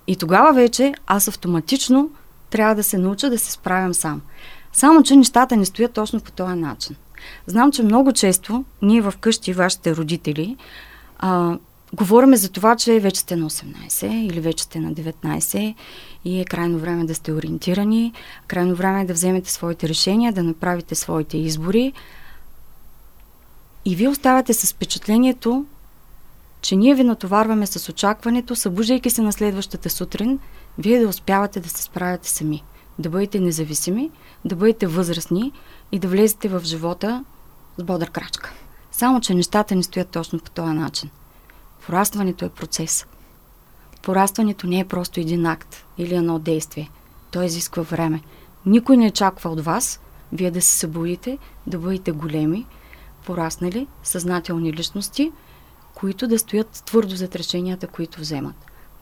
И 0.07 0.15
тогава 0.15 0.53
вече 0.53 0.93
аз 1.07 1.27
автоматично 1.27 2.09
трябва 2.49 2.75
да 2.75 2.83
се 2.83 2.97
науча 2.97 3.29
да 3.29 3.39
се 3.39 3.51
справям 3.51 3.93
сам. 3.93 4.21
Само, 4.73 5.03
че 5.03 5.15
нещата 5.15 5.57
не 5.57 5.65
стоят 5.65 5.93
точно 5.93 6.21
по 6.21 6.31
този 6.31 6.55
начин. 6.55 6.95
Знам, 7.47 7.71
че 7.71 7.83
много 7.83 8.13
често 8.13 8.65
ние 8.81 9.01
в 9.01 9.13
къщи, 9.19 9.53
вашите 9.53 9.95
родители, 9.95 10.57
а, 11.19 11.57
говориме 11.93 12.37
за 12.37 12.51
това, 12.51 12.75
че 12.75 12.99
вече 12.99 13.19
сте 13.19 13.35
на 13.35 13.49
18 13.49 14.07
или 14.07 14.39
вече 14.39 14.63
сте 14.63 14.79
на 14.79 14.93
19 14.93 15.75
и 16.25 16.39
е 16.39 16.45
крайно 16.45 16.79
време 16.79 17.05
да 17.05 17.15
сте 17.15 17.33
ориентирани, 17.33 18.13
крайно 18.47 18.75
време 18.75 19.01
е 19.01 19.05
да 19.05 19.13
вземете 19.13 19.51
своите 19.51 19.89
решения, 19.89 20.33
да 20.33 20.43
направите 20.43 20.95
своите 20.95 21.37
избори. 21.37 21.93
И 23.85 23.95
вие 23.95 24.09
оставате 24.09 24.53
с 24.53 24.73
впечатлението, 24.73 25.65
че 26.61 26.75
ние 26.75 26.95
ви 26.95 27.03
натоварваме 27.03 27.67
с 27.67 27.89
очакването, 27.89 28.55
събуждайки 28.55 29.09
се 29.09 29.21
на 29.21 29.33
следващата 29.33 29.89
сутрин, 29.89 30.39
вие 30.77 30.99
да 30.99 31.07
успявате 31.07 31.59
да 31.59 31.69
се 31.69 31.83
справяте 31.83 32.29
сами, 32.29 32.63
да 32.99 33.09
бъдете 33.09 33.39
независими, 33.39 34.11
да 34.45 34.55
бъдете 34.55 34.87
възрастни 34.87 35.51
и 35.91 35.99
да 35.99 36.07
влезете 36.07 36.49
в 36.49 36.61
живота 36.63 37.23
с 37.77 37.83
бодър 37.83 38.11
крачка. 38.11 38.53
Само, 38.91 39.21
че 39.21 39.33
нещата 39.33 39.75
не 39.75 39.83
стоят 39.83 40.09
точно 40.09 40.39
по 40.39 40.51
този 40.51 40.73
начин. 40.73 41.09
Порастването 41.85 42.45
е 42.45 42.49
процес. 42.49 43.05
Порастването 44.01 44.67
не 44.67 44.79
е 44.79 44.85
просто 44.85 45.19
един 45.19 45.45
акт 45.45 45.85
или 45.97 46.15
едно 46.15 46.39
действие. 46.39 46.89
То 47.31 47.43
изисква 47.43 47.83
време. 47.83 48.21
Никой 48.65 48.97
не 48.97 49.07
очаква 49.07 49.49
от 49.49 49.59
вас 49.59 49.99
вие 50.33 50.51
да 50.51 50.61
се 50.61 50.79
събудите, 50.79 51.37
да 51.67 51.77
бъдете 51.77 52.11
големи, 52.11 52.65
пораснали, 53.25 53.87
съзнателни 54.03 54.73
личности, 54.73 55.31
които 55.95 56.27
да 56.27 56.39
стоят 56.39 56.83
твърдо 56.85 57.15
зад 57.15 57.35
решенията, 57.35 57.87
които 57.87 58.19
вземат. 58.19 58.55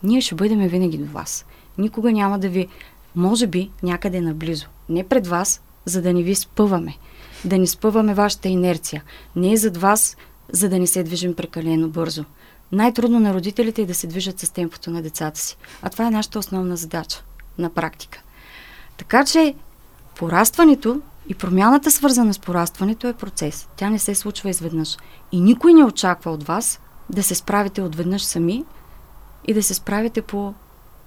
Ние 0.04 0.22
ще 0.22 0.36
бъдем 0.36 0.68
винаги 0.68 0.98
до 0.98 1.12
вас. 1.12 1.46
Никога 1.78 2.12
няма 2.12 2.40
да 2.40 2.50
ви, 2.50 2.68
може 3.16 3.48
би, 3.48 3.72
някъде 3.84 4.22
наблизо. 4.22 4.68
Не 4.90 5.08
пред 5.08 5.28
вас, 5.28 5.62
за 5.86 6.02
да 6.02 6.14
не 6.14 6.24
ви 6.24 6.36
спъваме. 6.36 6.98
Да 7.46 7.58
ни 7.58 7.68
спъваме 7.68 8.14
вашата 8.14 8.50
инерция. 8.50 9.04
Не 9.36 9.54
е 9.54 9.58
зад 9.58 9.78
вас, 9.78 10.18
за 10.52 10.70
да 10.70 10.80
не 10.80 10.88
се 10.88 11.04
движим 11.04 11.34
прекалено 11.34 11.90
бързо. 11.90 12.26
Най-трудно 12.72 13.20
на 13.20 13.34
родителите 13.34 13.82
е 13.82 13.86
да 13.86 13.94
се 13.94 14.08
движат 14.08 14.40
с 14.40 14.50
темпото 14.50 14.92
на 14.92 15.02
децата 15.02 15.40
си. 15.40 15.58
А 15.82 15.90
това 15.90 16.08
е 16.08 16.12
нашата 16.12 16.40
основна 16.40 16.78
задача 16.78 17.24
на 17.58 17.70
практика. 17.70 18.22
Така 18.98 19.26
че 19.26 19.56
порастването 20.16 21.02
и 21.28 21.36
промяната, 21.36 21.92
свързана 21.92 22.34
с 22.34 22.40
порастването, 22.40 23.08
е 23.08 23.14
процес. 23.14 23.70
Тя 23.76 23.90
не 23.90 24.00
се 24.00 24.16
случва 24.16 24.50
изведнъж. 24.50 24.98
И 25.32 25.42
никой 25.42 25.74
не 25.74 25.84
очаква 25.84 26.32
от 26.32 26.44
вас 26.44 26.80
да 27.10 27.24
се 27.24 27.36
справите 27.36 27.82
отведнъж 27.82 28.24
сами 28.24 28.66
и 29.48 29.54
да 29.54 29.64
се 29.64 29.74
справите 29.74 30.22
по 30.22 30.54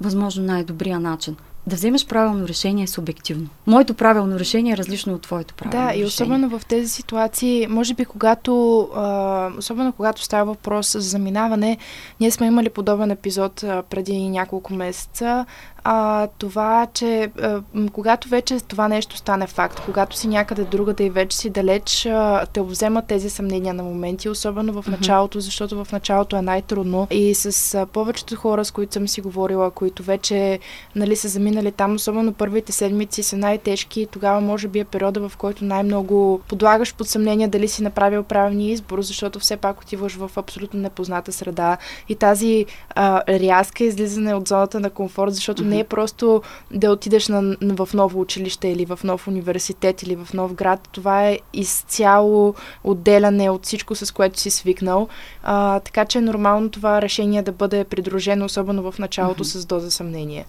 възможно 0.01 0.45
най-добрия 0.45 1.01
начин 1.01 1.37
да 1.67 1.77
вземеш 1.77 2.07
правилно 2.07 2.49
решение 2.49 2.85
е 2.85 2.87
субективно. 2.87 3.49
Моето 3.67 3.95
правилно 3.95 4.39
решение 4.39 4.73
е 4.73 4.77
различно 4.77 5.15
от 5.15 5.23
твоето 5.23 5.55
правилно 5.55 5.85
Да, 5.87 5.89
решение. 5.89 6.05
и 6.05 6.07
особено 6.07 6.49
в 6.59 6.67
тези 6.67 6.89
ситуации, 6.89 7.67
може 7.71 7.95
би 7.95 8.05
когато, 8.05 8.81
а, 8.97 9.51
особено 9.59 9.93
когато 9.93 10.23
става 10.23 10.45
въпрос 10.45 10.93
за 10.93 11.01
заминаване, 11.01 11.79
ние 12.21 12.31
сме 12.31 12.47
имали 12.47 12.71
подобен 12.71 13.11
епизод 13.11 13.63
а, 13.63 13.83
преди 13.83 14.29
няколко 14.29 14.75
месеца, 14.75 15.47
а, 15.85 16.27
това, 16.39 16.87
че 16.95 17.31
а, 17.43 17.63
когато 17.93 18.29
вече 18.29 18.61
това 18.61 18.89
нещо 18.89 19.17
стане 19.17 19.47
факт, 19.47 19.81
когато 19.85 20.17
си 20.17 20.29
някъде 20.29 20.65
другата 20.65 21.03
и 21.05 21.11
вече 21.11 21.37
си 21.37 21.51
далеч, 21.51 22.07
а, 22.07 22.47
те 22.47 22.61
вземат 22.61 23.07
тези 23.07 23.31
съмнения 23.31 23.75
на 23.75 23.83
моменти, 23.83 24.29
особено 24.29 24.83
в 24.83 24.89
началото, 24.89 25.41
защото 25.41 25.85
в 25.85 25.93
началото 25.93 26.37
е 26.37 26.43
най-трудно. 26.43 27.07
И 27.11 27.35
с 27.35 27.75
а, 27.75 27.87
повечето 27.87 28.37
хора, 28.37 28.65
с 28.65 28.71
които 28.71 28.93
съм 28.93 29.09
си 29.09 29.21
говорила, 29.21 29.71
които 29.71 30.03
вече 30.03 30.59
нали, 30.97 31.17
са 31.17 31.29
заминали 31.29 31.73
там, 31.73 31.95
особено 31.95 32.33
първите 32.33 32.73
седмици 32.73 33.23
са 33.23 33.37
най-тежки. 33.37 34.01
И 34.01 34.07
тогава 34.07 34.41
може 34.41 34.69
би 34.69 34.79
е 34.79 34.85
периода, 34.85 35.29
в 35.29 35.37
който 35.37 35.65
най-много 35.65 36.41
подлагаш 36.49 36.95
под 36.95 37.09
съмнение 37.09 37.49
дали 37.49 37.69
си 37.69 37.83
направил 37.83 38.23
правилния 38.23 38.73
избор, 38.73 39.03
защото 39.03 39.39
все 39.39 39.57
пак 39.57 39.81
отиваш 39.81 40.17
в 40.17 40.31
абсолютно 40.37 40.81
непозната 40.81 41.33
среда. 41.33 41.77
И 42.09 42.15
тази 42.15 42.67
а, 42.95 43.23
рязка 43.29 43.85
излизане 43.85 44.35
от 44.35 44.49
зоната 44.49 44.81
на 44.81 44.91
комфорт, 44.91 45.35
защото 45.35 45.63
mm-hmm 45.63 45.74
не 45.75 45.81
е 45.81 45.85
просто 45.85 46.43
да 46.71 46.91
отидеш 46.91 47.29
на, 47.29 47.57
в 47.63 47.89
ново 47.95 48.21
училище 48.21 48.69
или 48.69 48.85
в 48.85 49.01
нов 49.05 49.29
университет 49.29 50.03
или 50.03 50.17
в 50.17 50.29
нов 50.35 50.55
град. 50.55 50.89
Това 50.93 51.29
е 51.29 51.39
изцяло 51.53 52.55
отделяне 52.85 53.51
от 53.51 53.65
всичко, 53.65 53.95
с 53.95 54.15
което 54.15 54.41
си 54.41 54.51
свикнал. 54.51 55.09
А, 55.43 55.81
така 55.81 56.05
че 56.05 56.19
е 56.19 56.23
нормално 56.23 56.71
това 56.71 57.03
решение 57.03 57.43
да 57.43 57.53
бъде 57.53 57.85
придружено, 57.85 58.45
особено 58.45 58.93
в 58.93 58.99
началото, 58.99 59.45
mm-hmm. 59.45 59.59
с 59.59 59.67
доза 59.67 59.91
съмнение. 59.91 60.47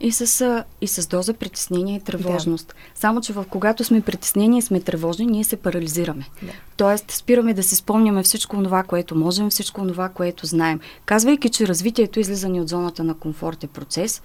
И 0.00 0.12
с, 0.12 0.64
и 0.80 0.86
с 0.86 1.06
доза 1.06 1.34
притеснение 1.34 1.96
и 1.96 2.00
тревожност. 2.00 2.66
Да. 2.68 3.00
Само, 3.00 3.20
че 3.20 3.32
в 3.32 3.44
когато 3.50 3.84
сме 3.84 4.00
притеснени 4.00 4.58
и 4.58 4.62
сме 4.62 4.80
тревожни, 4.80 5.26
ние 5.26 5.44
се 5.44 5.56
парализираме. 5.56 6.24
Да. 6.42 6.52
Тоест, 6.76 7.10
спираме 7.10 7.54
да 7.54 7.62
си 7.62 7.76
спомняме 7.76 8.22
всичко 8.22 8.62
това, 8.62 8.82
което 8.82 9.16
можем, 9.16 9.50
всичко 9.50 9.86
това, 9.86 10.08
което 10.08 10.46
знаем. 10.46 10.80
Казвайки, 11.04 11.48
че 11.48 11.68
развитието, 11.68 12.20
излизане 12.20 12.60
от 12.60 12.68
зоната 12.68 13.04
на 13.04 13.14
комфорт 13.14 13.64
е 13.64 13.66
процес, 13.66 14.22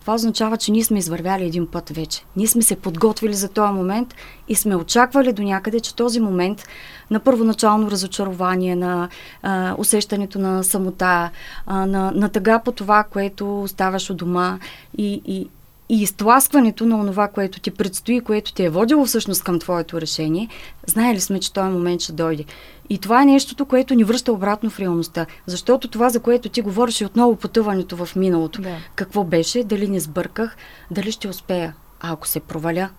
това 0.00 0.14
означава, 0.14 0.56
че 0.56 0.72
ние 0.72 0.84
сме 0.84 0.98
извървяли 0.98 1.44
един 1.44 1.66
път 1.66 1.88
вече. 1.90 2.24
Ние 2.36 2.46
сме 2.46 2.62
се 2.62 2.76
подготвили 2.76 3.34
за 3.34 3.48
този 3.48 3.72
момент 3.72 4.14
и 4.48 4.54
сме 4.54 4.76
очаквали 4.76 5.32
до 5.32 5.42
някъде, 5.42 5.80
че 5.80 5.94
този 5.94 6.20
момент 6.20 6.62
на 7.10 7.20
първоначално 7.20 7.90
разочарование, 7.90 8.76
на 8.76 9.08
а, 9.42 9.74
усещането 9.78 10.38
на 10.38 10.64
самота, 10.64 11.30
а, 11.66 11.86
на, 11.86 12.12
на 12.14 12.28
тъга 12.28 12.58
по 12.58 12.72
това, 12.72 13.04
което 13.04 13.62
оставаш 13.62 14.10
от 14.10 14.16
дома 14.16 14.58
и, 14.98 15.22
и, 15.26 15.48
и 15.88 16.02
изтласкването 16.02 16.86
на 16.86 17.06
това, 17.06 17.28
което 17.28 17.60
ти 17.60 17.70
предстои, 17.70 18.20
което 18.20 18.52
ти 18.52 18.64
е 18.64 18.70
водило 18.70 19.04
всъщност 19.04 19.44
към 19.44 19.58
твоето 19.58 20.00
решение, 20.00 20.48
знаели 20.86 21.20
сме, 21.20 21.40
че 21.40 21.52
този 21.52 21.70
момент 21.70 22.00
ще 22.00 22.12
дойде. 22.12 22.44
И 22.90 22.98
това 22.98 23.22
е 23.22 23.26
нещото, 23.26 23.66
което 23.66 23.94
ни 23.94 24.04
връща 24.04 24.32
обратно 24.32 24.70
в 24.70 24.80
реалността. 24.80 25.26
Защото 25.46 25.88
това, 25.88 26.08
за 26.08 26.20
което 26.20 26.48
ти 26.48 26.60
говориш, 26.60 27.00
е 27.00 27.06
отново 27.06 27.36
потъването 27.36 28.06
в 28.06 28.16
миналото. 28.16 28.62
Да. 28.62 28.76
Какво 28.94 29.24
беше, 29.24 29.64
дали 29.64 29.88
не 29.88 30.00
сбърках, 30.00 30.56
дали 30.90 31.12
ще 31.12 31.28
успея. 31.28 31.74
А 32.00 32.12
ако 32.12 32.28
се 32.28 32.40
проваля, 32.40 32.90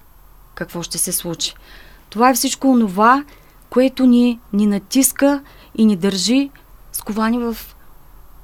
какво 0.55 0.83
ще 0.83 0.97
се 0.97 1.11
случи? 1.11 1.55
Това 2.09 2.29
е 2.29 2.33
всичко 2.33 2.71
онова, 2.71 3.23
което 3.69 4.05
ни, 4.05 4.39
ни 4.53 4.65
натиска 4.65 5.43
и 5.75 5.85
ни 5.85 5.95
държи 5.95 6.49
сковани 6.91 7.37
в, 7.37 7.57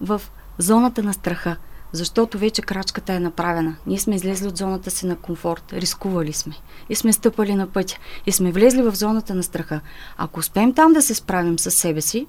в 0.02 0.22
зоната 0.58 1.04
на 1.04 1.14
страха. 1.14 1.58
Защото 1.96 2.38
вече 2.38 2.62
крачката 2.62 3.14
е 3.14 3.20
направена. 3.20 3.76
Ние 3.88 4.00
сме 4.00 4.16
излезли 4.16 4.48
от 4.48 4.58
зоната 4.58 4.92
си 4.92 5.06
на 5.06 5.16
комфорт, 5.16 5.74
рискували 5.74 6.34
сме 6.34 6.54
и 6.90 6.96
сме 6.96 7.14
стъпали 7.14 7.56
на 7.56 7.68
пътя 7.68 7.98
и 8.26 8.32
сме 8.32 8.52
влезли 8.52 8.82
в 8.82 8.96
зоната 8.96 9.36
на 9.36 9.44
страха. 9.44 9.80
Ако 10.18 10.40
успеем 10.40 10.74
там 10.74 10.94
да 10.94 11.02
се 11.02 11.14
справим 11.14 11.60
с 11.60 11.72
себе 11.72 12.02
си 12.02 12.28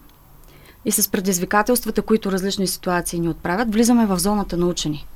и 0.85 0.92
с 0.92 1.08
предизвикателствата, 1.08 2.02
които 2.02 2.32
различни 2.32 2.66
ситуации 2.66 3.20
ни 3.20 3.28
отправят, 3.28 3.73
влизаме 3.73 4.06
в 4.06 4.18
зоната 4.18 4.56
на 4.56 4.66
учени. 4.66 5.06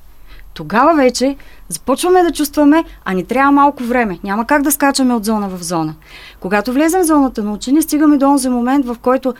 Тогава 0.54 0.95
вече 0.95 1.37
започваме 1.69 2.23
да 2.23 2.33
чувстваме, 2.33 2.85
а 3.04 3.12
ни 3.12 3.25
трябва 3.25 3.52
малко 3.52 3.83
време. 3.83 4.19
Няма 4.25 4.47
как 4.47 4.62
да 4.62 4.73
скачаме 4.73 5.14
от 5.14 5.25
зона 5.25 5.49
в 5.49 5.62
зона. 5.62 5.95
Когато 6.40 6.73
влезем 6.73 7.02
в 7.02 7.07
зоната 7.07 7.42
на 7.42 7.52
учене, 7.52 7.83
стигаме 7.83 8.16
до 8.16 8.26
този 8.26 8.49
момент, 8.49 8.87
в 8.87 8.97
който 9.02 9.35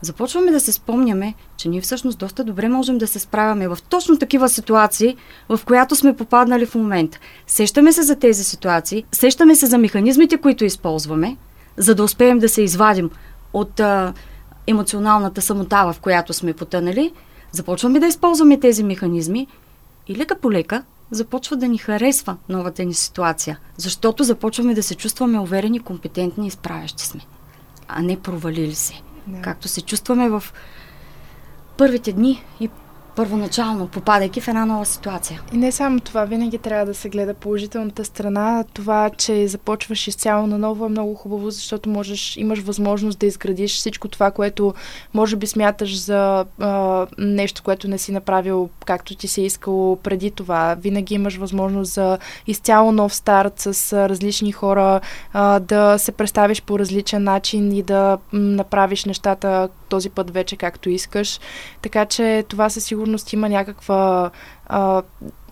започваме 0.00 0.50
да 0.50 0.60
се 0.60 0.72
спомняме, 0.72 1.34
че 1.56 1.68
ние 1.68 1.80
всъщност 1.80 2.18
доста 2.18 2.44
добре 2.44 2.68
можем 2.68 2.98
да 2.98 3.06
се 3.06 3.18
справяме 3.18 3.68
в 3.68 3.78
точно 3.88 4.18
такива 4.18 4.48
ситуации, 4.48 5.16
в 5.48 5.60
която 5.64 5.96
сме 5.96 6.16
попаднали 6.16 6.66
в 6.66 6.74
момента. 6.74 7.18
Сещаме 7.46 7.92
се 7.92 8.02
за 8.02 8.16
тези 8.16 8.44
ситуации, 8.44 9.04
сещаме 9.12 9.54
се 9.54 9.66
за 9.66 9.78
механизмите, 9.78 10.38
които 10.38 10.64
използваме, 10.64 11.36
за 11.76 11.94
да 11.94 12.04
успеем 12.04 12.38
да 12.38 12.48
се 12.48 12.62
извадим 12.62 13.10
от 13.52 13.80
а, 13.80 14.12
емоционалната 14.66 15.42
самота, 15.42 15.92
в 15.92 16.00
която 16.00 16.32
сме 16.32 16.52
потънали. 16.52 17.12
Започваме 17.52 18.00
да 18.00 18.06
използваме 18.06 18.60
тези 18.60 18.84
механизми 18.84 19.46
и 20.08 20.16
лека 20.16 20.38
по 20.40 20.52
лека 20.52 20.82
започва 21.10 21.56
да 21.56 21.68
ни 21.68 21.78
харесва 21.78 22.36
новата 22.48 22.84
ни 22.84 22.94
ситуация, 22.94 23.58
защото 23.76 24.24
започваме 24.24 24.74
да 24.74 24.82
се 24.82 24.94
чувстваме 24.94 25.38
уверени, 25.38 25.80
компетентни 25.80 26.46
и 26.46 26.50
справящи 26.50 27.06
сме, 27.06 27.20
а 27.88 28.02
не 28.02 28.20
провалили 28.20 28.74
се. 28.74 29.02
Както 29.42 29.68
се 29.68 29.80
чувстваме 29.82 30.28
в 30.28 30.44
първите 31.76 32.12
дни 32.12 32.44
и 32.60 32.70
първоначално, 33.16 33.86
попадайки 33.86 34.40
в 34.40 34.48
една 34.48 34.66
нова 34.66 34.86
ситуация. 34.86 35.42
И 35.52 35.56
не 35.56 35.72
само 35.72 36.00
това, 36.00 36.24
винаги 36.24 36.58
трябва 36.58 36.86
да 36.86 36.94
се 36.94 37.08
гледа 37.08 37.34
положителната 37.34 38.04
страна. 38.04 38.64
Това, 38.74 39.10
че 39.10 39.48
започваш 39.48 40.08
изцяло 40.08 40.46
на 40.46 40.58
ново 40.58 40.86
е 40.86 40.88
много 40.88 41.14
хубаво, 41.14 41.50
защото 41.50 41.88
можеш, 41.88 42.36
имаш 42.36 42.58
възможност 42.58 43.18
да 43.18 43.26
изградиш 43.26 43.76
всичко 43.76 44.08
това, 44.08 44.30
което 44.30 44.74
може 45.14 45.36
би 45.36 45.46
смяташ 45.46 46.00
за 46.00 46.44
а, 46.60 47.06
нещо, 47.18 47.62
което 47.62 47.88
не 47.88 47.98
си 47.98 48.12
направил 48.12 48.68
както 48.86 49.14
ти 49.14 49.28
се 49.28 49.42
искало 49.42 49.96
преди 49.96 50.30
това. 50.30 50.76
Винаги 50.80 51.14
имаш 51.14 51.36
възможност 51.36 51.92
за 51.92 52.18
изцяло 52.46 52.92
нов 52.92 53.14
старт 53.14 53.52
с 53.56 53.92
различни 54.08 54.52
хора, 54.52 55.00
а, 55.32 55.60
да 55.60 55.98
се 55.98 56.12
представиш 56.12 56.62
по 56.62 56.78
различен 56.78 57.22
начин 57.22 57.72
и 57.72 57.82
да 57.82 58.18
направиш 58.32 59.04
нещата 59.04 59.68
този 59.88 60.10
път 60.10 60.30
вече 60.30 60.56
както 60.56 60.90
искаш. 60.90 61.40
Така 61.82 62.06
че 62.06 62.44
това 62.48 62.70
със 62.70 62.84
сигурност 62.84 63.32
има 63.32 63.48
някаква 63.48 64.30
а, 64.66 65.02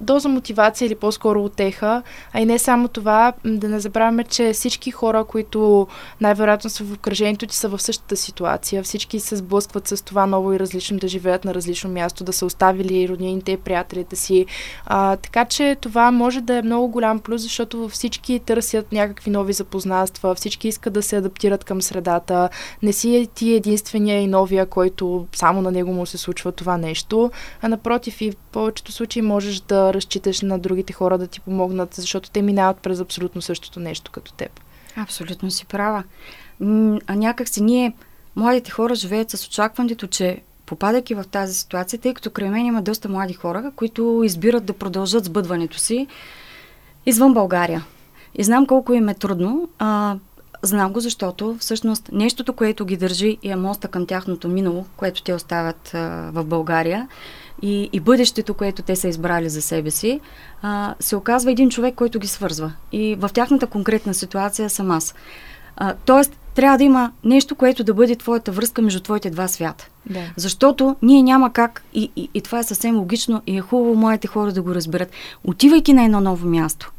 доза 0.01 0.29
мотивация 0.29 0.87
или 0.87 0.95
по-скоро 0.95 1.45
отеха. 1.45 2.03
А 2.33 2.41
и 2.41 2.45
не 2.45 2.59
само 2.59 2.89
това, 2.89 3.33
да 3.45 3.69
не 3.69 3.81
забравяме, 3.81 4.25
че 4.25 4.53
всички 4.53 4.91
хора, 4.91 5.25
които 5.25 5.87
най-вероятно 6.21 6.71
са 6.71 6.85
в 6.85 6.93
обкръжението 6.93 7.47
ти, 7.47 7.57
са 7.57 7.69
в 7.69 7.83
същата 7.83 8.17
ситуация. 8.17 8.83
Всички 8.83 9.21
се 9.21 9.37
сблъскват 9.37 9.89
с 9.89 10.05
това 10.05 10.27
ново 10.27 10.53
и 10.53 10.59
различно 10.59 10.99
да 10.99 11.09
живеят 11.09 11.45
на 11.45 11.55
различно 11.55 11.91
място, 11.91 12.25
да 12.25 12.33
са 12.33 12.47
оставили 12.47 13.09
роднините 13.09 13.53
и 13.53 13.57
приятелите 13.57 14.17
си. 14.17 14.47
А, 14.87 15.17
така 15.17 15.45
че 15.45 15.77
това 15.81 16.11
може 16.11 16.41
да 16.41 16.55
е 16.55 16.63
много 16.63 16.89
голям 16.89 17.21
плюс, 17.21 17.43
защото 17.43 17.89
всички 17.89 18.41
търсят 18.47 18.93
някакви 18.93 19.31
нови 19.31 19.53
запознанства, 19.53 20.35
всички 20.35 20.69
искат 20.69 20.93
да 20.93 21.03
се 21.03 21.17
адаптират 21.17 21.65
към 21.65 21.83
средата. 21.83 22.49
Не 22.83 22.93
си 22.93 23.29
ти 23.35 23.55
единствения 23.55 24.21
и 24.21 24.27
новия, 24.27 24.67
който 24.67 25.27
само 25.33 25.63
на 25.63 25.71
него 25.71 25.93
му 25.93 26.07
се 26.07 26.19
случва 26.19 26.53
това 26.53 26.77
нещо, 26.77 27.31
а 27.63 27.69
напротив 27.69 28.21
и 28.21 28.31
в 28.31 28.37
повечето 28.37 28.93
случаи 28.93 29.23
можеш 29.23 29.61
да 29.61 29.84
разчиташ 29.93 30.41
на 30.41 30.59
другите 30.59 30.93
хора 30.93 31.19
да 31.19 31.27
ти 31.27 31.41
помогнат, 31.41 31.95
защото 31.95 32.31
те 32.31 32.43
минават 32.43 32.79
през 32.79 33.01
абсолютно 33.01 33.43
същото 33.43 33.81
нещо 33.81 34.11
като 34.11 34.33
теб. 34.33 34.61
Абсолютно 34.97 35.51
си 35.51 35.67
права. 35.67 36.05
А 37.07 37.15
някак 37.15 37.49
си 37.49 37.63
ние, 37.63 37.93
младите 38.37 38.71
хора, 38.71 38.95
живеят 38.95 39.31
с 39.31 39.47
очакването, 39.47 40.07
че 40.07 40.43
попадайки 40.67 41.15
в 41.15 41.25
тази 41.31 41.55
ситуация, 41.55 41.99
тъй 41.99 42.15
като 42.15 42.31
край 42.31 42.51
мен 42.51 42.67
има 42.67 42.83
доста 42.83 43.09
млади 43.09 43.35
хора, 43.35 43.73
които 43.77 44.23
избират 44.25 44.65
да 44.65 44.73
продължат 44.73 45.25
сбъдването 45.25 45.79
си 45.79 46.07
извън 47.07 47.35
България. 47.35 47.85
И 48.35 48.45
знам 48.45 48.67
колко 48.67 48.93
им 48.93 49.09
е 49.09 49.15
трудно. 49.15 49.69
А, 49.79 50.17
знам 50.63 50.93
го, 50.93 51.01
защото 51.01 51.57
всъщност 51.61 52.09
нещото, 52.13 52.53
което 52.53 52.85
ги 52.85 52.97
държи 52.97 53.39
и 53.43 53.51
е 53.51 53.57
моста 53.57 53.89
към 53.89 54.07
тяхното 54.07 54.49
минало, 54.49 54.85
което 54.97 55.23
те 55.23 55.35
оставят 55.35 55.95
а, 55.95 56.31
в 56.33 56.45
България, 56.45 57.09
и, 57.65 57.91
и 57.93 58.01
бъдещето, 58.01 58.55
което 58.55 58.83
те 58.83 58.97
са 58.97 59.09
избрали 59.09 59.49
за 59.49 59.63
себе 59.63 59.91
си, 59.91 60.21
а, 60.63 60.95
се 61.01 61.17
оказва 61.17 61.51
един 61.51 61.71
човек, 61.71 61.95
който 61.95 62.19
ги 62.19 62.27
свързва. 62.27 62.73
И 62.93 63.17
в 63.19 63.31
тяхната 63.35 63.67
конкретна 63.67 64.15
ситуация 64.15 64.71
съм 64.71 64.91
аз. 64.91 65.15
А, 65.77 65.95
тоест, 66.05 66.37
трябва 66.55 66.79
да 66.79 66.85
има 66.85 67.13
нещо, 67.25 67.55
което 67.55 67.85
да 67.85 67.95
бъде 67.95 68.17
твоята 68.17 68.53
връзка 68.53 68.83
между 68.83 69.01
твоите 69.01 69.31
два 69.31 69.49
свята. 69.49 69.89
Да. 70.11 70.21
Защото 70.37 70.97
ние 71.03 71.23
няма 71.23 71.53
как, 71.53 71.85
и, 71.95 72.11
и, 72.17 72.29
и 72.35 72.41
това 72.41 72.59
е 72.59 72.65
съвсем 72.65 72.97
логично, 72.99 73.43
и 73.47 73.57
е 73.57 73.61
хубаво 73.61 73.95
моите 73.95 74.27
хора 74.27 74.53
да 74.53 74.63
го 74.63 74.75
разберат. 74.75 75.11
Отивайки 75.45 75.93
на 75.93 76.05
едно 76.05 76.21
ново 76.21 76.49
място, 76.49 76.93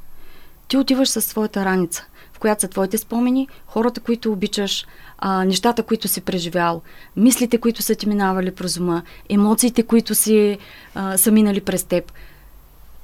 ти 0.67 0.77
отиваш 0.77 1.09
със 1.09 1.25
своята 1.25 1.65
раница, 1.65 2.05
която 2.45 2.61
са 2.61 2.67
твоите 2.67 2.97
спомени, 2.97 3.47
хората, 3.67 4.01
които 4.01 4.31
обичаш, 4.31 4.85
а, 5.17 5.45
нещата, 5.45 5.83
които 5.83 6.07
си 6.07 6.21
преживял, 6.21 6.81
мислите, 7.17 7.57
които 7.57 7.81
са 7.81 7.95
ти 7.95 8.09
минавали 8.09 8.51
през 8.51 8.77
ума, 8.77 9.03
емоциите, 9.29 9.83
които 9.83 10.15
си, 10.15 10.57
а, 10.95 11.17
са 11.17 11.31
минали 11.31 11.61
през 11.61 11.83
теб. 11.83 12.11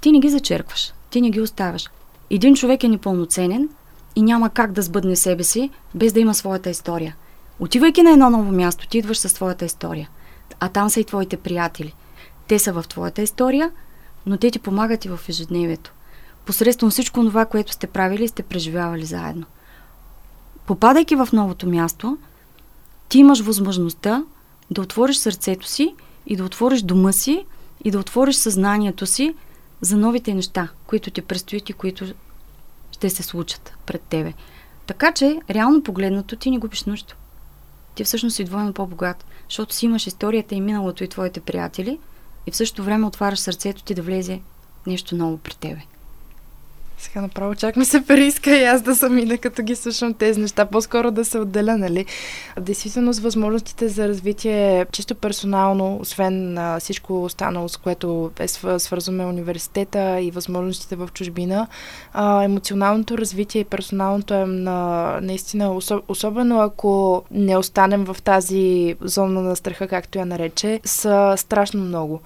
Ти 0.00 0.12
не 0.12 0.20
ги 0.20 0.28
зачеркваш, 0.28 0.92
ти 1.10 1.20
не 1.20 1.30
ги 1.30 1.40
оставяш. 1.40 1.90
Един 2.30 2.54
човек 2.54 2.84
е 2.84 2.88
непълноценен 2.88 3.68
и 4.16 4.22
няма 4.22 4.50
как 4.50 4.72
да 4.72 4.82
сбъдне 4.82 5.16
себе 5.16 5.44
си, 5.44 5.70
без 5.94 6.12
да 6.12 6.20
има 6.20 6.34
своята 6.34 6.70
история. 6.70 7.16
Отивайки 7.60 8.02
на 8.02 8.10
едно 8.10 8.30
ново 8.30 8.52
място, 8.52 8.88
ти 8.88 8.98
идваш 8.98 9.18
със 9.18 9.32
своята 9.32 9.64
история. 9.64 10.08
А 10.60 10.68
там 10.68 10.90
са 10.90 11.00
и 11.00 11.04
твоите 11.04 11.36
приятели. 11.36 11.94
Те 12.46 12.58
са 12.58 12.72
в 12.72 12.84
твоята 12.88 13.22
история, 13.22 13.70
но 14.26 14.36
те 14.36 14.50
ти 14.50 14.58
помагат 14.58 15.04
и 15.04 15.08
в 15.08 15.20
ежедневието. 15.28 15.92
Посредством 16.46 16.90
всичко 16.90 17.20
това, 17.20 17.46
което 17.46 17.72
сте 17.72 17.86
правили, 17.86 18.28
сте 18.28 18.42
преживявали 18.42 19.04
заедно 19.04 19.46
попадайки 20.66 21.16
в 21.16 21.28
новото 21.32 21.68
място, 21.68 22.18
ти 23.08 23.18
имаш 23.18 23.40
възможността 23.40 24.24
да 24.70 24.82
отвориш 24.82 25.16
сърцето 25.16 25.66
си 25.66 25.94
и 26.26 26.36
да 26.36 26.44
отвориш 26.44 26.82
дома 26.82 27.12
си 27.12 27.46
и 27.84 27.90
да 27.90 27.98
отвориш 27.98 28.36
съзнанието 28.36 29.06
си 29.06 29.34
за 29.80 29.96
новите 29.96 30.34
неща, 30.34 30.68
които 30.86 31.10
ти 31.10 31.22
предстоят 31.22 31.70
и 31.70 31.72
които 31.72 32.14
ще 32.92 33.10
се 33.10 33.22
случат 33.22 33.74
пред 33.86 34.02
тебе. 34.02 34.32
Така 34.86 35.12
че, 35.12 35.40
реално 35.50 35.82
погледнато, 35.82 36.36
ти 36.36 36.50
не 36.50 36.58
губиш 36.58 36.84
нищо. 36.84 37.16
Ти 37.94 38.04
всъщност 38.04 38.36
си 38.36 38.44
двойно 38.44 38.72
по-богат, 38.72 39.24
защото 39.48 39.74
си 39.74 39.86
имаш 39.86 40.06
историята 40.06 40.54
и 40.54 40.60
миналото 40.60 41.04
и 41.04 41.08
твоите 41.08 41.40
приятели 41.40 41.98
и 42.46 42.50
в 42.50 42.56
същото 42.56 42.84
време 42.84 43.06
отваряш 43.06 43.38
сърцето 43.38 43.82
ти 43.82 43.94
да 43.94 44.02
влезе 44.02 44.40
нещо 44.86 45.16
ново 45.16 45.38
при 45.38 45.54
тебе. 45.54 45.80
Сега 47.02 47.20
направо 47.20 47.54
чак 47.54 47.76
ми 47.76 47.84
се 47.84 48.04
прииска 48.06 48.56
и 48.56 48.64
аз 48.64 48.82
да 48.82 48.96
съм 48.96 49.18
и 49.18 49.38
като 49.38 49.62
ги 49.62 49.76
слушам 49.76 50.14
тези 50.14 50.40
неща. 50.40 50.66
По-скоро 50.66 51.10
да 51.10 51.24
се 51.24 51.38
отделя, 51.38 51.76
нали? 51.78 52.06
Действително 52.60 53.12
с 53.12 53.20
възможностите 53.20 53.88
за 53.88 54.08
развитие 54.08 54.86
чисто 54.92 55.14
персонално, 55.14 55.96
освен 56.00 56.58
а, 56.58 56.80
всичко 56.80 57.24
останало, 57.24 57.68
с 57.68 57.76
което 57.76 58.30
е 58.38 58.48
свързваме 58.78 59.24
университета 59.24 60.20
и 60.20 60.30
възможностите 60.30 60.96
в 60.96 61.08
чужбина, 61.14 61.66
а, 62.12 62.44
емоционалното 62.44 63.18
развитие 63.18 63.60
и 63.60 63.64
персоналното 63.64 64.34
е 64.34 64.46
на, 64.46 65.18
наистина, 65.22 65.78
особено 66.08 66.60
ако 66.60 67.24
не 67.30 67.56
останем 67.56 68.04
в 68.04 68.16
тази 68.24 68.94
зона 69.00 69.42
на 69.42 69.56
страха, 69.56 69.88
както 69.88 70.18
я 70.18 70.26
нарече, 70.26 70.80
са 70.84 71.34
страшно 71.36 71.80
много. 71.84 72.20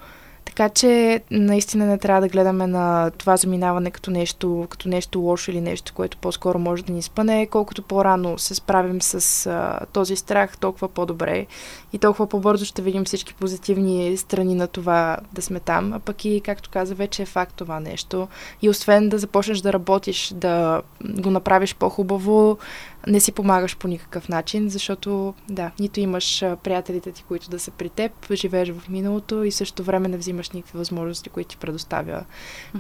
Така 0.57 0.69
че 0.69 1.21
наистина 1.31 1.87
не 1.87 1.99
трябва 1.99 2.21
да 2.21 2.29
гледаме 2.29 2.67
на 2.67 3.11
това 3.11 3.37
заминаване 3.37 3.91
като 3.91 4.11
нещо, 4.11 4.67
като 4.71 4.89
нещо 4.89 5.21
лошо 5.21 5.51
или 5.51 5.61
нещо, 5.61 5.93
което 5.95 6.17
по-скоро 6.17 6.59
може 6.59 6.85
да 6.85 6.93
ни 6.93 7.03
спъне. 7.03 7.47
Колкото 7.47 7.83
по-рано 7.83 8.39
се 8.39 8.55
справим 8.55 9.03
с 9.03 9.47
а, 9.47 9.81
този 9.93 10.17
страх, 10.17 10.59
толкова 10.59 10.89
по-добре 10.89 11.47
и 11.93 11.99
толкова 11.99 12.29
по-бързо 12.29 12.65
ще 12.65 12.83
видим 12.83 13.05
всички 13.05 13.35
позитивни 13.35 14.17
страни 14.17 14.55
на 14.55 14.67
това 14.67 15.17
да 15.33 15.43
сме 15.43 15.61
там. 15.61 15.93
А 15.93 15.99
пък 15.99 16.25
и, 16.25 16.41
както 16.45 16.71
каза, 16.71 16.95
вече 16.95 17.23
е 17.23 17.27
факт 17.27 17.55
това 17.57 17.81
нещо. 17.81 18.29
И 18.63 18.69
освен 18.69 19.09
да 19.09 19.19
започнеш 19.19 19.59
да 19.59 19.73
работиш, 19.73 20.33
да 20.35 20.83
го 21.05 21.31
направиш 21.31 21.75
по-хубаво, 21.75 22.59
не 23.07 23.21
си 23.21 23.33
помагаш 23.33 23.77
по 23.77 23.89
никакъв 23.89 24.29
начин, 24.29 24.69
защото 24.69 25.35
да, 25.49 25.71
нито 25.81 26.01
имаш 26.01 26.45
приятелите 26.63 27.13
ти, 27.13 27.23
които 27.23 27.51
да 27.51 27.59
са 27.59 27.71
при 27.71 27.89
теб, 27.89 28.13
живееш 28.33 28.71
в 28.71 28.89
миналото 28.89 29.45
и 29.45 29.51
също 29.53 29.83
време 29.83 30.09
не 30.09 30.17
взимаш 30.17 30.47
сегашните 30.47 30.79
възможности, 30.79 31.31
които 31.31 31.49
ти 31.49 31.57
предоставя 31.57 32.25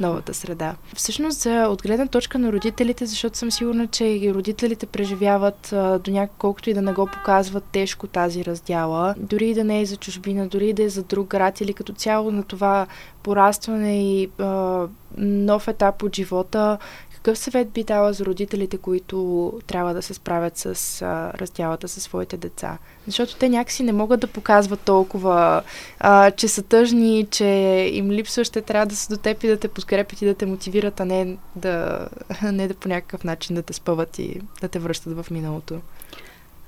новата 0.00 0.34
среда. 0.34 0.76
Всъщност, 0.94 1.38
за 1.38 1.68
от 1.68 1.82
гледна 1.82 2.06
точка 2.06 2.38
на 2.38 2.52
родителите, 2.52 3.06
защото 3.06 3.38
съм 3.38 3.50
сигурна, 3.50 3.86
че 3.86 4.04
и 4.04 4.34
родителите 4.34 4.86
преживяват 4.86 5.68
до 6.04 6.10
някакво, 6.10 6.38
колкото 6.38 6.70
и 6.70 6.74
да 6.74 6.82
не 6.82 6.92
го 6.92 7.06
показват 7.06 7.64
тежко 7.64 8.06
тази 8.06 8.44
раздяла, 8.44 9.14
дори 9.18 9.50
и 9.50 9.54
да 9.54 9.64
не 9.64 9.80
е 9.80 9.86
за 9.86 9.96
чужбина, 9.96 10.48
дори 10.48 10.68
и 10.68 10.72
да 10.72 10.82
е 10.82 10.88
за 10.88 11.02
друг 11.02 11.28
град 11.28 11.60
или 11.60 11.74
като 11.74 11.92
цяло 11.92 12.30
на 12.30 12.42
това 12.42 12.86
порастване 13.22 14.02
и 14.02 14.30
а, 14.38 14.86
нов 15.18 15.68
етап 15.68 16.02
от 16.02 16.16
живота, 16.16 16.78
какъв 17.26 17.38
съвет 17.38 17.70
би 17.70 17.84
дала 17.84 18.12
за 18.12 18.24
родителите, 18.24 18.78
които 18.78 19.52
трябва 19.66 19.94
да 19.94 20.02
се 20.02 20.14
справят 20.14 20.56
с 20.56 21.02
а, 21.02 21.32
раздялата 21.32 21.88
със 21.88 22.02
своите 22.02 22.36
деца? 22.36 22.78
Защото 23.06 23.36
те 23.36 23.48
някакси 23.48 23.82
не 23.82 23.92
могат 23.92 24.20
да 24.20 24.26
показват 24.26 24.80
толкова, 24.80 25.62
а, 26.00 26.30
че 26.30 26.48
са 26.48 26.62
тъжни, 26.62 27.26
че 27.30 27.44
им 27.92 28.10
липсва, 28.10 28.44
ще 28.44 28.62
трябва 28.62 28.86
да 28.86 28.96
са 28.96 29.14
до 29.14 29.20
теб 29.20 29.44
и 29.44 29.48
да 29.48 29.56
те 29.56 29.68
подкрепят 29.68 30.22
и 30.22 30.26
да 30.26 30.34
те 30.34 30.46
мотивират, 30.46 31.00
а 31.00 31.04
не 31.04 31.36
да, 31.56 32.08
не 32.42 32.68
да 32.68 32.74
по 32.74 32.88
някакъв 32.88 33.24
начин 33.24 33.56
да 33.56 33.62
те 33.62 33.72
спъват 33.72 34.18
и 34.18 34.40
да 34.60 34.68
те 34.68 34.78
връщат 34.78 35.12
в 35.12 35.30
миналото. 35.30 35.80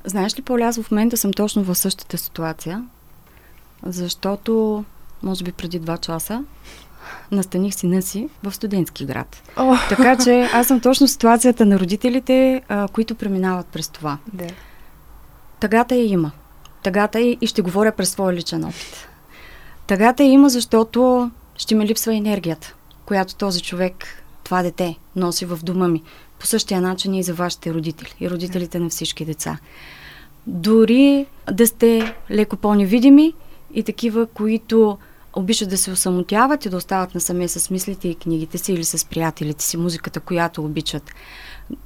Знаеш 0.04 0.38
ли, 0.38 0.42
Поля, 0.42 0.72
в 0.72 0.90
момента 0.90 1.16
съм 1.16 1.32
точно 1.32 1.64
в 1.64 1.74
същата 1.74 2.18
ситуация, 2.18 2.84
защото, 3.86 4.84
може 5.22 5.44
би 5.44 5.52
преди 5.52 5.78
два 5.78 5.98
часа, 5.98 6.44
настаних 7.32 7.74
сина 7.74 8.02
си 8.02 8.28
в 8.42 8.52
студентски 8.52 9.04
град. 9.04 9.42
Oh. 9.56 9.88
Така 9.88 10.24
че 10.24 10.50
аз 10.52 10.66
съм 10.66 10.80
точно 10.80 11.06
в 11.06 11.11
ситуацията 11.11 11.66
на 11.66 11.78
родителите, 11.78 12.62
а, 12.68 12.88
които 12.88 13.14
преминават 13.14 13.66
през 13.66 13.88
това. 13.88 14.18
Да. 14.32 14.46
Тъгата 15.61 15.94
я 15.94 16.06
има. 16.06 16.30
Тъгата 16.82 17.18
е 17.18 17.37
и 17.40 17.46
ще 17.46 17.62
говоря 17.62 17.92
през 17.92 18.11
своя 18.11 18.32
личен 18.32 18.64
опит. 18.64 19.08
Тъгата 19.87 20.22
я 20.22 20.30
има, 20.30 20.48
защото 20.48 21.30
ще 21.56 21.74
ми 21.74 21.87
липсва 21.87 22.16
енергията, 22.16 22.74
която 23.06 23.34
този 23.34 23.62
човек, 23.62 24.24
това 24.44 24.62
дете, 24.62 24.98
носи 25.16 25.44
в 25.44 25.58
дома 25.62 25.88
ми. 25.88 26.02
По 26.38 26.46
същия 26.46 26.80
начин 26.80 27.14
и 27.14 27.22
за 27.22 27.34
вашите 27.34 27.74
родители 27.74 28.14
и 28.20 28.30
родителите 28.30 28.78
на 28.78 28.88
всички 28.88 29.24
деца. 29.24 29.58
Дори 30.46 31.26
да 31.52 31.66
сте 31.66 32.14
леко 32.30 32.56
по-невидими 32.56 33.34
и 33.74 33.82
такива, 33.82 34.26
които 34.26 34.98
обичат 35.36 35.70
да 35.70 35.78
се 35.78 35.90
осамотяват 35.90 36.64
и 36.64 36.68
да 36.68 36.76
остават 36.76 37.14
насаме 37.14 37.48
с 37.48 37.70
мислите 37.70 38.08
и 38.08 38.14
книгите 38.14 38.58
си 38.58 38.72
или 38.72 38.84
с 38.84 39.04
приятелите 39.04 39.64
си, 39.64 39.76
музиката, 39.76 40.20
която 40.20 40.64
обичат. 40.64 41.10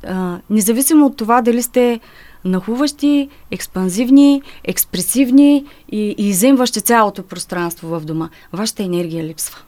А, 0.06 0.40
независимо 0.50 1.06
от 1.06 1.16
това 1.16 1.42
дали 1.42 1.62
сте 1.62 2.00
нахуващи, 2.44 3.28
експанзивни, 3.50 4.42
експресивни 4.64 5.64
и, 5.92 6.14
и 6.18 6.28
иземващи 6.28 6.80
цялото 6.80 7.22
пространство 7.22 7.88
в 7.88 8.00
дома, 8.00 8.30
вашата 8.52 8.82
енергия 8.82 9.24
липсва. 9.24 9.58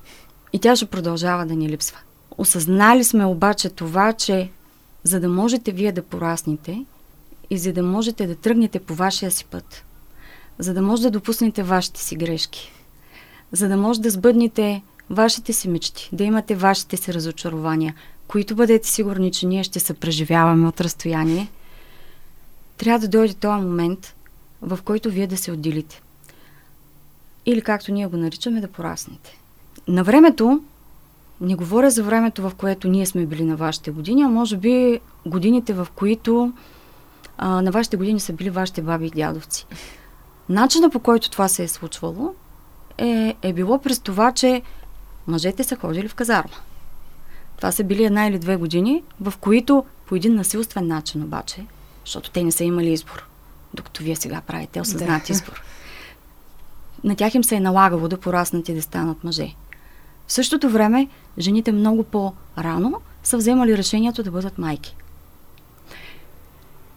И 0.53 0.59
тя 0.59 0.77
ще 0.77 0.87
продължава 0.87 1.47
да 1.47 1.55
ни 1.55 1.69
липсва. 1.69 1.99
Осъзнали 2.39 3.05
сме 3.05 3.25
обаче 3.25 3.71
това, 3.71 4.13
че 4.13 4.51
за 5.05 5.21
да 5.21 5.29
можете 5.29 5.73
вие 5.73 5.93
да 5.93 6.03
порасните 6.03 6.85
и 7.51 7.59
за 7.59 7.73
да 7.73 7.83
можете 7.83 8.27
да 8.27 8.35
тръгнете 8.35 8.81
по 8.81 8.95
вашия 8.95 9.31
си 9.31 9.45
път, 9.45 9.85
за 10.59 10.75
да 10.75 10.83
може 10.83 11.03
да 11.03 11.11
допуснете 11.11 11.63
вашите 11.63 12.01
си 12.01 12.17
грешки, 12.17 12.73
за 13.55 13.69
да 13.69 13.77
може 13.77 14.01
да 14.01 14.11
сбъднете 14.11 14.83
вашите 15.11 15.53
си 15.53 15.69
мечти, 15.69 16.11
да 16.13 16.25
имате 16.25 16.55
вашите 16.55 16.97
си 16.97 17.15
разочарования, 17.15 17.95
които 18.29 18.55
бъдете 18.55 18.89
сигурни, 18.89 19.33
че 19.33 19.47
ние 19.47 19.65
ще 19.65 19.81
се 19.81 19.95
преживяваме 19.95 20.69
от 20.69 20.81
разстояние, 20.81 21.51
трябва 22.77 22.99
да 22.99 23.09
дойде 23.09 23.35
този 23.35 23.65
момент, 23.65 24.15
в 24.63 24.79
който 24.85 25.11
вие 25.11 25.27
да 25.27 25.37
се 25.37 25.53
отделите. 25.53 26.03
Или 27.47 27.63
както 27.63 27.93
ние 27.93 28.07
го 28.07 28.17
наричаме, 28.17 28.61
да 28.61 28.69
пораснете. 28.69 29.39
На 29.89 30.05
времето, 30.05 30.63
не 31.41 31.55
говоря 31.55 31.91
за 31.91 32.03
времето, 32.03 32.43
в 32.43 32.53
което 32.57 32.89
ние 32.89 33.07
сме 33.07 33.27
били 33.27 33.45
на 33.45 33.57
вашите 33.57 33.91
години, 33.91 34.23
а 34.23 34.29
може 34.29 34.57
би 34.57 35.01
годините, 35.27 35.73
в 35.73 35.89
които 35.95 36.53
а, 37.39 37.63
на 37.63 37.71
вашите 37.71 37.97
години 37.97 38.21
са 38.21 38.33
били 38.33 38.51
вашите 38.51 38.83
баби 38.83 39.07
и 39.07 39.11
дядовци. 39.11 39.67
Начина 40.49 40.91
по 40.91 41.01
който 41.01 41.31
това 41.31 41.49
се 41.49 41.63
е 41.63 41.69
случвало 41.69 42.35
е, 42.99 43.37
е 43.43 43.53
било 43.53 43.79
през 43.79 43.99
това, 43.99 44.33
че 44.33 44.63
мъжете 45.27 45.65
са 45.65 45.77
ходили 45.77 46.09
в 46.09 46.15
казарма. 46.15 46.57
Това 47.57 47.73
са 47.73 47.85
били 47.85 48.05
една 48.05 48.27
или 48.27 48.39
две 48.39 48.57
години, 48.57 49.03
в 49.21 49.35
които 49.41 49.85
по 50.07 50.15
един 50.15 50.35
насилствен 50.35 50.87
начин 50.87 51.23
обаче, 51.23 51.67
защото 52.05 52.31
те 52.31 52.45
не 52.45 52.53
са 52.53 52.65
имали 52.65 52.93
избор, 52.93 53.29
докато 53.75 54.03
вие 54.03 54.17
сега 54.17 54.41
правите 54.41 54.81
осъзнат 54.81 55.23
да. 55.27 55.33
избор. 55.33 55.63
На 57.05 57.17
тях 57.17 57.35
им 57.35 57.45
се 57.45 57.57
е 57.57 57.61
налагало 57.61 58.09
да 58.09 58.21
пораснат 58.21 58.69
и 58.69 58.75
да 58.75 58.83
станат 58.83 59.25
мъже. 59.25 59.55
В 60.27 60.33
същото 60.33 60.69
време, 60.69 61.09
жените 61.39 61.73
много 61.73 62.05
по-рано 62.05 63.01
са 63.23 63.37
вземали 63.37 63.79
решението 63.79 64.23
да 64.23 64.31
бъдат 64.31 64.59
майки. 64.59 64.97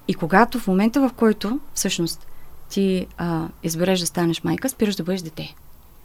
И 0.08 0.14
когато 0.14 0.60
в 0.60 0.68
момента, 0.68 1.10
в 1.10 1.14
който 1.14 1.60
всъщност 1.74 2.28
ти 2.70 3.08
а, 3.18 3.48
избереш 3.64 4.00
да 4.00 4.06
станеш 4.06 4.44
майка, 4.44 4.70
спираш 4.70 4.96
да 4.96 5.04
бъдеш 5.04 5.22
дете. 5.22 5.56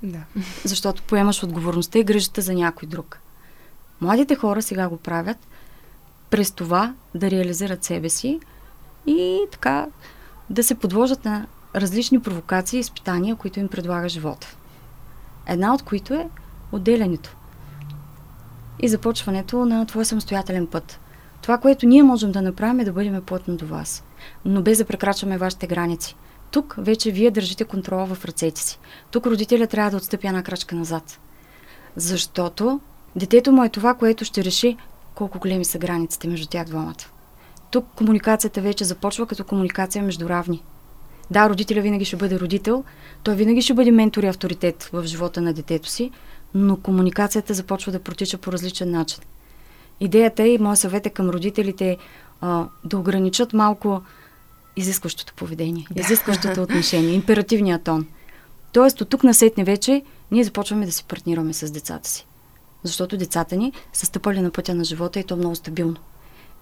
Да. 0.02 0.24
Защото 0.64 1.02
поемаш 1.02 1.42
отговорността 1.42 1.98
и 1.98 2.04
грижата 2.04 2.40
за 2.40 2.54
някой 2.54 2.88
друг. 2.88 3.18
Младите 4.00 4.34
хора 4.34 4.62
сега 4.62 4.88
го 4.88 4.96
правят 4.96 5.38
през 6.30 6.52
това 6.52 6.94
да 7.14 7.30
реализират 7.30 7.84
себе 7.84 8.08
си 8.08 8.40
и 9.06 9.40
така 9.52 9.86
да 10.50 10.62
се 10.62 10.74
подложат 10.74 11.24
на 11.24 11.46
различни 11.76 12.20
провокации 12.20 12.76
и 12.76 12.80
изпитания, 12.80 13.36
които 13.36 13.60
им 13.60 13.68
предлага 13.68 14.08
живота. 14.08 14.56
Една 15.46 15.74
от 15.74 15.82
които 15.82 16.14
е 16.14 16.28
отделянето 16.72 17.36
и 18.80 18.88
започването 18.88 19.64
на 19.64 19.86
твой 19.86 20.04
самостоятелен 20.04 20.66
път. 20.66 21.00
Това, 21.42 21.58
което 21.58 21.86
ние 21.86 22.02
можем 22.02 22.32
да 22.32 22.42
направим 22.42 22.80
е 22.80 22.84
да 22.84 22.92
бъдем 22.92 23.22
плътно 23.22 23.56
до 23.56 23.66
вас, 23.66 24.04
но 24.44 24.62
без 24.62 24.78
да 24.78 24.84
прекрачваме 24.84 25.38
вашите 25.38 25.66
граници. 25.66 26.16
Тук 26.52 26.74
вече 26.78 27.10
вие 27.10 27.30
държите 27.30 27.64
контрола 27.64 28.06
в 28.06 28.24
ръцете 28.24 28.60
си. 28.60 28.78
Тук 29.10 29.26
родителя 29.26 29.66
трябва 29.66 29.90
да 29.90 29.96
отстъпи 29.96 30.26
една 30.26 30.42
крачка 30.42 30.76
назад. 30.76 31.20
Защото 31.96 32.80
детето 33.16 33.52
му 33.52 33.64
е 33.64 33.68
това, 33.68 33.94
което 33.94 34.24
ще 34.24 34.44
реши 34.44 34.76
колко 35.14 35.38
големи 35.38 35.64
са 35.64 35.78
границите 35.78 36.28
между 36.28 36.46
тях 36.46 36.66
двамата. 36.66 37.04
Тук 37.70 37.86
комуникацията 37.96 38.60
вече 38.60 38.84
започва 38.84 39.26
като 39.26 39.44
комуникация 39.44 40.02
между 40.04 40.28
равни. 40.28 40.62
Да, 41.30 41.48
родителя 41.48 41.80
винаги 41.80 42.04
ще 42.04 42.16
бъде 42.16 42.40
родител, 42.40 42.84
той 43.22 43.34
винаги 43.34 43.62
ще 43.62 43.74
бъде 43.74 43.90
ментор 43.90 44.22
и 44.22 44.26
авторитет 44.26 44.90
в 44.92 45.04
живота 45.04 45.40
на 45.40 45.52
детето 45.52 45.88
си, 45.88 46.10
но 46.54 46.76
комуникацията 46.76 47.54
започва 47.54 47.92
да 47.92 48.02
протича 48.02 48.38
по 48.38 48.52
различен 48.52 48.90
начин. 48.90 49.22
Идеята 50.00 50.42
е 50.42 50.48
и 50.48 50.58
моят 50.58 50.78
съвет 50.78 51.06
е 51.06 51.10
към 51.10 51.30
родителите 51.30 51.98
а, 52.40 52.66
да 52.84 52.98
ограничат 52.98 53.52
малко 53.52 54.02
изискващото 54.76 55.34
поведение, 55.34 55.86
да. 55.90 56.00
изискващото 56.00 56.62
отношение, 56.62 57.14
императивния 57.14 57.78
тон. 57.78 58.06
Тоест, 58.72 59.00
от 59.00 59.08
тук 59.08 59.24
насетне 59.24 59.64
вече 59.64 60.02
ние 60.30 60.44
започваме 60.44 60.86
да 60.86 60.92
се 60.92 61.04
партнираме 61.04 61.52
с 61.52 61.70
децата 61.70 62.08
си. 62.08 62.26
Защото 62.82 63.16
децата 63.16 63.56
ни 63.56 63.72
са 63.92 64.06
стъпали 64.06 64.40
на 64.40 64.50
пътя 64.50 64.74
на 64.74 64.84
живота 64.84 65.20
и 65.20 65.24
то 65.24 65.36
много 65.36 65.54
стабилно. 65.54 65.96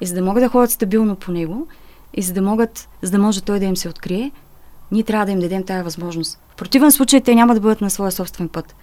И 0.01 0.07
за 0.07 0.15
да 0.15 0.23
могат 0.23 0.43
да 0.43 0.49
ходят 0.49 0.71
стабилно 0.71 1.17
по 1.17 1.33
него, 1.33 1.67
и 2.15 2.23
за 2.23 2.33
да, 2.33 2.43
могат, 2.43 2.89
за 3.03 3.11
да 3.11 3.19
може 3.19 3.41
той 3.41 3.59
да 3.59 3.65
им 3.65 3.77
се 3.77 3.89
открие, 3.89 4.33
ние 4.93 5.03
трябва 5.03 5.27
да 5.27 5.33
им 5.33 5.41
дадем 5.41 5.65
тази 5.65 5.83
възможност. 5.83 6.41
В 6.49 6.57
противен 6.57 6.93
случай 6.93 7.21
те 7.21 7.35
няма 7.35 7.55
да 7.55 7.61
бъдат 7.61 7.81
на 7.81 7.91
своя 7.91 8.13
собствен 8.13 8.49
път. 8.49 8.75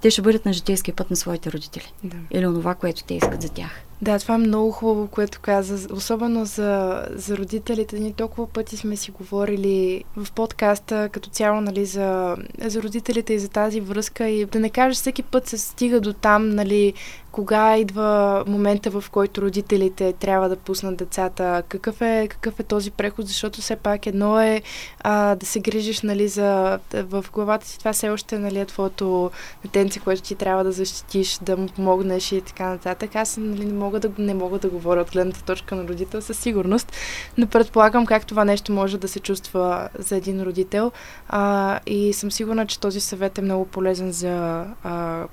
Те 0.00 0.10
ще 0.10 0.22
бъдат 0.22 0.46
на 0.46 0.52
житейския 0.52 0.94
път 0.94 1.10
на 1.10 1.16
своите 1.16 1.52
родители. 1.52 1.92
Да. 2.04 2.16
Или 2.30 2.46
онова, 2.46 2.74
което 2.74 3.04
те 3.04 3.14
искат 3.14 3.42
за 3.42 3.48
тях. 3.48 3.82
Да, 4.02 4.18
това 4.18 4.34
е 4.34 4.38
много 4.38 4.70
хубаво, 4.70 5.06
което 5.06 5.40
каза. 5.40 5.94
Особено 5.94 6.44
за, 6.44 7.04
за 7.10 7.36
родителите. 7.36 7.98
Ние 7.98 8.12
толкова 8.12 8.46
пъти 8.46 8.76
сме 8.76 8.96
си 8.96 9.10
говорили 9.10 10.04
в 10.16 10.32
подкаста 10.32 11.08
като 11.12 11.30
цяло 11.30 11.60
нали, 11.60 11.84
за, 11.84 12.36
за 12.64 12.82
родителите 12.82 13.34
и 13.34 13.38
за 13.38 13.48
тази 13.48 13.80
връзка. 13.80 14.28
И 14.28 14.44
да 14.44 14.60
не 14.60 14.70
кажеш, 14.70 14.96
всеки 14.96 15.22
път 15.22 15.48
се 15.48 15.58
стига 15.58 16.00
до 16.00 16.12
там, 16.12 16.48
нали, 16.48 16.94
кога 17.36 17.76
идва 17.76 18.44
момента, 18.46 18.90
в 18.90 19.04
който 19.10 19.42
родителите 19.42 20.12
трябва 20.12 20.48
да 20.48 20.56
пуснат 20.56 20.96
децата, 20.96 21.62
какъв 21.68 22.00
е, 22.02 22.28
какъв 22.28 22.60
е 22.60 22.62
този 22.62 22.90
преход, 22.90 23.26
защото 23.26 23.60
все 23.60 23.76
пак 23.76 24.06
едно 24.06 24.40
е 24.40 24.62
а, 25.00 25.34
да 25.34 25.46
се 25.46 25.60
грижиш 25.60 26.02
нали, 26.02 26.28
за, 26.28 26.78
в 26.92 27.24
главата 27.32 27.66
си, 27.66 27.78
това 27.78 27.92
все 27.92 28.10
още 28.10 28.38
нали, 28.38 28.58
е 28.58 28.66
твоето 28.66 29.30
детенце, 29.62 30.00
което 30.00 30.22
ти 30.22 30.34
трябва 30.34 30.64
да 30.64 30.72
защитиш, 30.72 31.38
да 31.42 31.56
му 31.56 31.66
помогнеш 31.66 32.32
и 32.32 32.40
така 32.40 32.68
нататък. 32.68 33.16
Аз 33.16 33.36
нали, 33.36 33.64
не 33.64 33.72
мога 33.72 33.85
да, 33.90 34.10
не 34.18 34.34
мога 34.34 34.58
да 34.58 34.68
говоря 34.68 35.00
от 35.00 35.10
гледната 35.10 35.42
точка 35.42 35.74
на 35.74 35.88
родител 35.88 36.22
със 36.22 36.38
сигурност, 36.38 36.92
но 37.38 37.46
предполагам 37.46 38.06
как 38.06 38.26
това 38.26 38.44
нещо 38.44 38.72
може 38.72 38.98
да 38.98 39.08
се 39.08 39.20
чувства 39.20 39.88
за 39.98 40.16
един 40.16 40.42
родител. 40.42 40.92
А, 41.28 41.80
и 41.86 42.12
съм 42.12 42.30
сигурна, 42.30 42.66
че 42.66 42.80
този 42.80 43.00
съвет 43.00 43.38
е 43.38 43.42
много 43.42 43.64
полезен 43.64 44.12
за 44.12 44.64
а, 44.82 45.24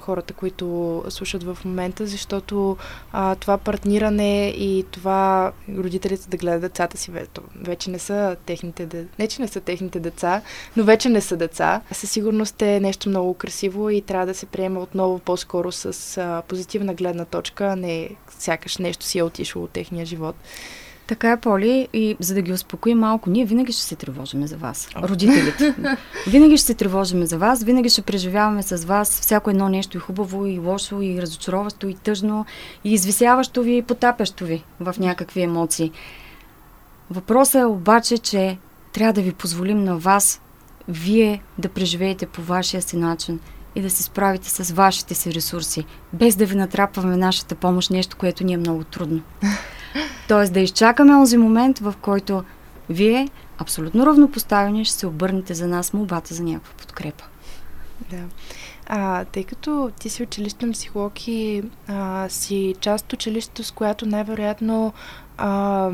хората, 0.00 0.34
които 0.34 1.04
слушат 1.08 1.42
в 1.42 1.58
момента, 1.64 2.06
защото 2.06 2.76
а, 3.12 3.34
това 3.34 3.58
партниране 3.58 4.48
и 4.48 4.84
това 4.90 5.52
родителите 5.78 6.28
да 6.28 6.36
гледат 6.36 6.60
децата 6.60 6.98
си, 6.98 7.12
вече 7.56 7.90
не 7.90 7.98
са 7.98 8.36
техните, 8.46 9.06
не 9.18 9.28
че 9.28 9.42
не 9.42 9.48
са 9.48 9.60
техните 9.60 10.00
деца, 10.00 10.42
но 10.76 10.84
вече 10.84 11.08
не 11.08 11.20
са 11.20 11.36
деца. 11.36 11.80
Със 11.92 12.10
сигурност 12.10 12.62
е 12.62 12.80
нещо 12.80 13.08
много 13.08 13.34
красиво 13.34 13.90
и 13.90 14.00
трябва 14.00 14.26
да 14.26 14.34
се 14.34 14.46
приема 14.46 14.80
отново 14.80 15.18
по-скоро 15.18 15.72
с 15.72 16.18
а, 16.18 16.42
позитивна 16.48 16.94
гледна 16.94 17.24
точка, 17.24 17.66
а 17.66 17.76
не 18.00 18.16
сякаш 18.38 18.78
нещо 18.78 19.04
си 19.04 19.18
е 19.18 19.22
отишло 19.22 19.62
от 19.62 19.70
техния 19.70 20.06
живот. 20.06 20.36
Така 21.06 21.30
е, 21.30 21.40
Поли, 21.40 21.88
и 21.92 22.16
за 22.20 22.34
да 22.34 22.42
ги 22.42 22.52
успокоим 22.52 22.98
малко, 22.98 23.30
ние 23.30 23.44
винаги 23.44 23.72
ще 23.72 23.82
се 23.82 23.96
тревожиме 23.96 24.46
за 24.46 24.56
вас, 24.56 24.88
oh. 24.94 25.08
родителите. 25.08 25.74
винаги 26.26 26.56
ще 26.56 26.66
се 26.66 26.74
тревожиме 26.74 27.26
за 27.26 27.38
вас, 27.38 27.62
винаги 27.62 27.88
ще 27.88 28.02
преживяваме 28.02 28.62
с 28.62 28.84
вас 28.84 29.20
всяко 29.20 29.50
едно 29.50 29.68
нещо 29.68 29.96
и 29.96 30.00
хубаво, 30.00 30.46
и 30.46 30.58
лошо, 30.58 31.02
и 31.02 31.22
разочароващо, 31.22 31.88
и 31.88 31.94
тъжно, 31.94 32.46
и 32.84 32.92
извисяващо 32.92 33.62
ви, 33.62 33.76
и 33.76 33.82
потапящо 33.82 34.44
ви 34.44 34.64
в 34.80 34.94
някакви 34.98 35.42
емоции. 35.42 35.92
Въпросът 37.10 37.60
е 37.60 37.64
обаче, 37.64 38.18
че 38.18 38.58
трябва 38.92 39.12
да 39.12 39.22
ви 39.22 39.32
позволим 39.32 39.84
на 39.84 39.96
вас, 39.96 40.40
вие 40.88 41.42
да 41.58 41.68
преживеете 41.68 42.26
по 42.26 42.42
вашия 42.42 42.82
си 42.82 42.96
начин 42.96 43.40
и 43.74 43.82
да 43.82 43.90
се 43.90 44.02
справите 44.02 44.50
с 44.50 44.72
вашите 44.72 45.14
си 45.14 45.34
ресурси, 45.34 45.84
без 46.12 46.36
да 46.36 46.46
ви 46.46 46.56
натрапваме 46.56 47.16
нашата 47.16 47.54
помощ, 47.54 47.90
нещо, 47.90 48.16
което 48.16 48.44
ни 48.44 48.52
е 48.52 48.56
много 48.56 48.84
трудно. 48.84 49.22
Тоест 50.28 50.52
да 50.52 50.60
изчакаме 50.60 51.12
този 51.12 51.36
момент, 51.36 51.78
в 51.78 51.94
който 52.00 52.44
вие, 52.88 53.28
абсолютно 53.58 54.06
равнопоставени, 54.06 54.84
ще 54.84 54.96
се 54.96 55.06
обърнете 55.06 55.54
за 55.54 55.66
нас 55.66 55.92
молбата 55.92 56.34
за 56.34 56.42
някаква 56.42 56.74
подкрепа. 56.74 57.24
Да. 58.10 58.22
А, 58.86 59.24
тъй 59.24 59.44
като 59.44 59.90
ти 60.00 60.08
си 60.08 60.22
училищен 60.22 60.72
психолог 60.72 61.28
и 61.28 61.62
а, 61.88 62.28
си 62.28 62.74
част 62.80 63.04
от 63.04 63.12
училището, 63.12 63.64
с 63.64 63.70
която 63.70 64.06
най-вероятно 64.06 64.92
а, 65.38 65.90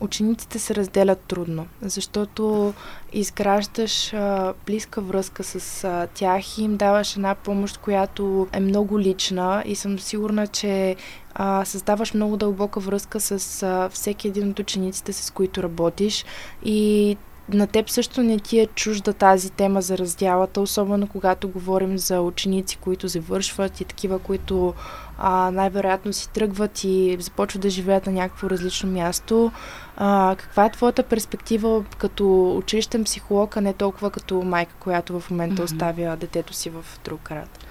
учениците 0.00 0.58
се 0.58 0.74
разделят 0.74 1.20
трудно, 1.20 1.66
защото 1.82 2.74
изграждаш 3.12 4.12
а, 4.14 4.54
близка 4.66 5.00
връзка 5.00 5.44
с 5.44 5.84
а, 5.84 6.06
тях 6.14 6.58
и 6.58 6.62
им 6.62 6.76
даваш 6.76 7.16
една 7.16 7.34
помощ, 7.34 7.78
която 7.78 8.48
е 8.52 8.60
много 8.60 9.00
лична 9.00 9.62
и 9.66 9.76
съм 9.76 9.98
сигурна, 9.98 10.46
че 10.46 10.96
а, 11.34 11.64
създаваш 11.64 12.14
много 12.14 12.36
дълбока 12.36 12.80
връзка 12.80 13.20
с 13.20 13.62
а, 13.62 13.88
всеки 13.88 14.28
един 14.28 14.50
от 14.50 14.58
учениците, 14.58 15.12
с 15.12 15.30
които 15.30 15.62
работиш. 15.62 16.24
И 16.64 17.16
на 17.48 17.66
теб 17.66 17.90
също 17.90 18.22
не 18.22 18.38
ти 18.38 18.60
е 18.60 18.66
чужда 18.66 19.12
тази 19.12 19.50
тема 19.50 19.82
за 19.82 19.98
раздялата, 19.98 20.60
особено 20.60 21.08
когато 21.08 21.48
говорим 21.48 21.98
за 21.98 22.20
ученици, 22.20 22.76
които 22.76 23.08
завършват 23.08 23.80
и 23.80 23.84
такива, 23.84 24.18
които 24.18 24.74
а, 25.18 25.50
най-вероятно 25.50 26.12
си 26.12 26.28
тръгват 26.28 26.84
и 26.84 27.16
започват 27.20 27.62
да 27.62 27.70
живеят 27.70 28.06
на 28.06 28.12
някакво 28.12 28.50
различно 28.50 28.90
място. 28.90 29.52
А, 29.96 30.36
каква 30.38 30.64
е 30.64 30.72
твоята 30.72 31.02
перспектива 31.02 31.84
като 31.98 32.56
училищен 32.56 33.04
психолог, 33.04 33.56
а 33.56 33.60
не 33.60 33.72
толкова 33.72 34.10
като 34.10 34.42
майка, 34.42 34.74
която 34.80 35.20
в 35.20 35.30
момента 35.30 35.62
mm-hmm. 35.62 35.64
оставя 35.64 36.16
детето 36.16 36.52
си 36.52 36.70
в 36.70 36.84
друг 37.04 37.20
град? 37.28 37.66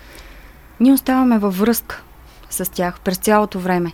Ние 0.79 0.93
оставаме 0.93 1.39
във 1.39 1.60
връзка 1.60 2.03
с 2.49 2.71
тях 2.71 2.99
през 2.99 3.17
цялото 3.17 3.60
време. 3.60 3.93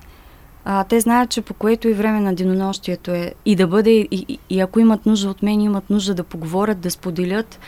А, 0.66 0.84
те 0.84 1.00
знаят, 1.00 1.30
че 1.30 1.42
по 1.42 1.54
което 1.54 1.88
и 1.88 1.94
време 1.94 2.20
на 2.20 2.36
денонощието 2.36 3.12
е 3.12 3.34
и 3.46 3.56
да 3.56 3.68
бъде, 3.68 3.92
и, 3.92 4.08
и, 4.12 4.40
и 4.50 4.60
ако 4.60 4.80
имат 4.80 5.06
нужда 5.06 5.30
от 5.30 5.44
мен, 5.44 5.62
имат 5.62 5.90
нужда 5.90 6.14
да 6.14 6.24
поговорят, 6.24 6.80
да 6.80 6.92
споделят, 6.92 7.60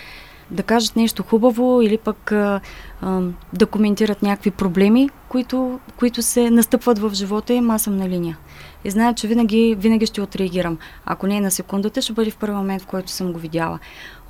да 0.53 0.63
кажат 0.63 0.95
нещо 0.95 1.23
хубаво 1.23 1.81
или 1.81 1.97
пък 1.97 2.31
а, 2.31 2.61
а, 3.01 3.21
да 3.53 3.65
коментират 3.65 4.21
някакви 4.21 4.51
проблеми, 4.51 5.09
които, 5.29 5.79
които 5.97 6.21
се 6.21 6.49
настъпват 6.49 6.99
в 6.99 7.11
живота 7.13 7.53
им, 7.53 7.71
аз 7.71 7.81
съм 7.81 7.97
на 7.97 8.09
линия. 8.09 8.37
И 8.85 8.89
знаят, 8.91 9.17
че 9.17 9.27
винаги, 9.27 9.75
винаги 9.79 10.05
ще 10.05 10.21
отреагирам. 10.21 10.77
Ако 11.05 11.27
не 11.27 11.37
е 11.37 11.41
на 11.41 11.51
секундата, 11.51 12.01
ще 12.01 12.13
бъде 12.13 12.31
в 12.31 12.37
първи 12.37 12.55
момент, 12.55 12.81
в 12.81 12.87
който 12.87 13.11
съм 13.11 13.33
го 13.33 13.39
видяла. 13.39 13.79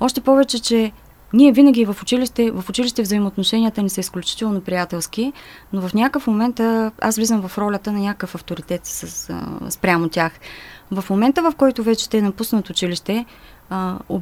Още 0.00 0.20
повече, 0.20 0.62
че 0.62 0.92
ние 1.32 1.52
винаги 1.52 1.84
в 1.84 1.96
училище, 2.02 2.50
в 2.50 2.64
училище 2.68 3.02
взаимоотношенията 3.02 3.82
ни 3.82 3.90
са 3.90 4.00
изключително 4.00 4.60
приятелски, 4.60 5.32
но 5.72 5.88
в 5.88 5.94
някакъв 5.94 6.26
момент 6.26 6.60
аз 7.00 7.16
влизам 7.16 7.48
в 7.48 7.58
ролята 7.58 7.92
на 7.92 7.98
някакъв 7.98 8.34
авторитет 8.34 8.86
с, 8.86 9.30
а, 9.30 9.70
спрямо 9.70 10.08
тях. 10.08 10.32
В 10.90 11.10
момента, 11.10 11.42
в 11.42 11.54
който 11.56 11.82
вече 11.82 12.10
те 12.10 12.22
напуснат 12.22 12.70
училище, 12.70 13.24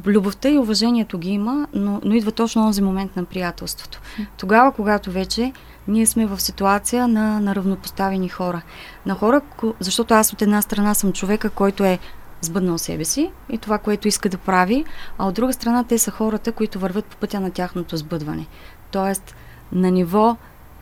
любовта 0.07 0.49
и 0.49 0.57
уважението 0.57 1.17
ги 1.17 1.29
има, 1.29 1.67
но, 1.73 2.01
но 2.03 2.15
идва 2.15 2.31
точно 2.31 2.67
този 2.67 2.81
момент 2.81 3.15
на 3.15 3.25
приятелството. 3.25 4.01
Тогава, 4.37 4.71
когато 4.71 5.11
вече 5.11 5.53
ние 5.87 6.05
сме 6.05 6.25
в 6.25 6.39
ситуация 6.39 7.07
на, 7.07 7.39
на 7.39 7.55
равнопоставени 7.55 8.29
хора. 8.29 8.61
На 9.05 9.15
хора, 9.15 9.41
защото 9.79 10.13
аз 10.13 10.33
от 10.33 10.41
една 10.41 10.61
страна 10.61 10.93
съм 10.93 11.13
човека, 11.13 11.49
който 11.49 11.83
е 11.83 11.99
сбъднал 12.41 12.77
себе 12.77 13.05
си 13.05 13.31
и 13.49 13.57
това, 13.57 13.77
което 13.77 14.07
иска 14.07 14.29
да 14.29 14.37
прави, 14.37 14.85
а 15.17 15.27
от 15.27 15.33
друга 15.33 15.53
страна 15.53 15.83
те 15.83 15.97
са 15.97 16.11
хората, 16.11 16.51
които 16.51 16.79
върват 16.79 17.05
по 17.05 17.17
пътя 17.17 17.39
на 17.39 17.51
тяхното 17.51 17.97
сбъдване. 17.97 18.47
Тоест, 18.91 19.35
на 19.71 19.91
ниво, 19.91 20.37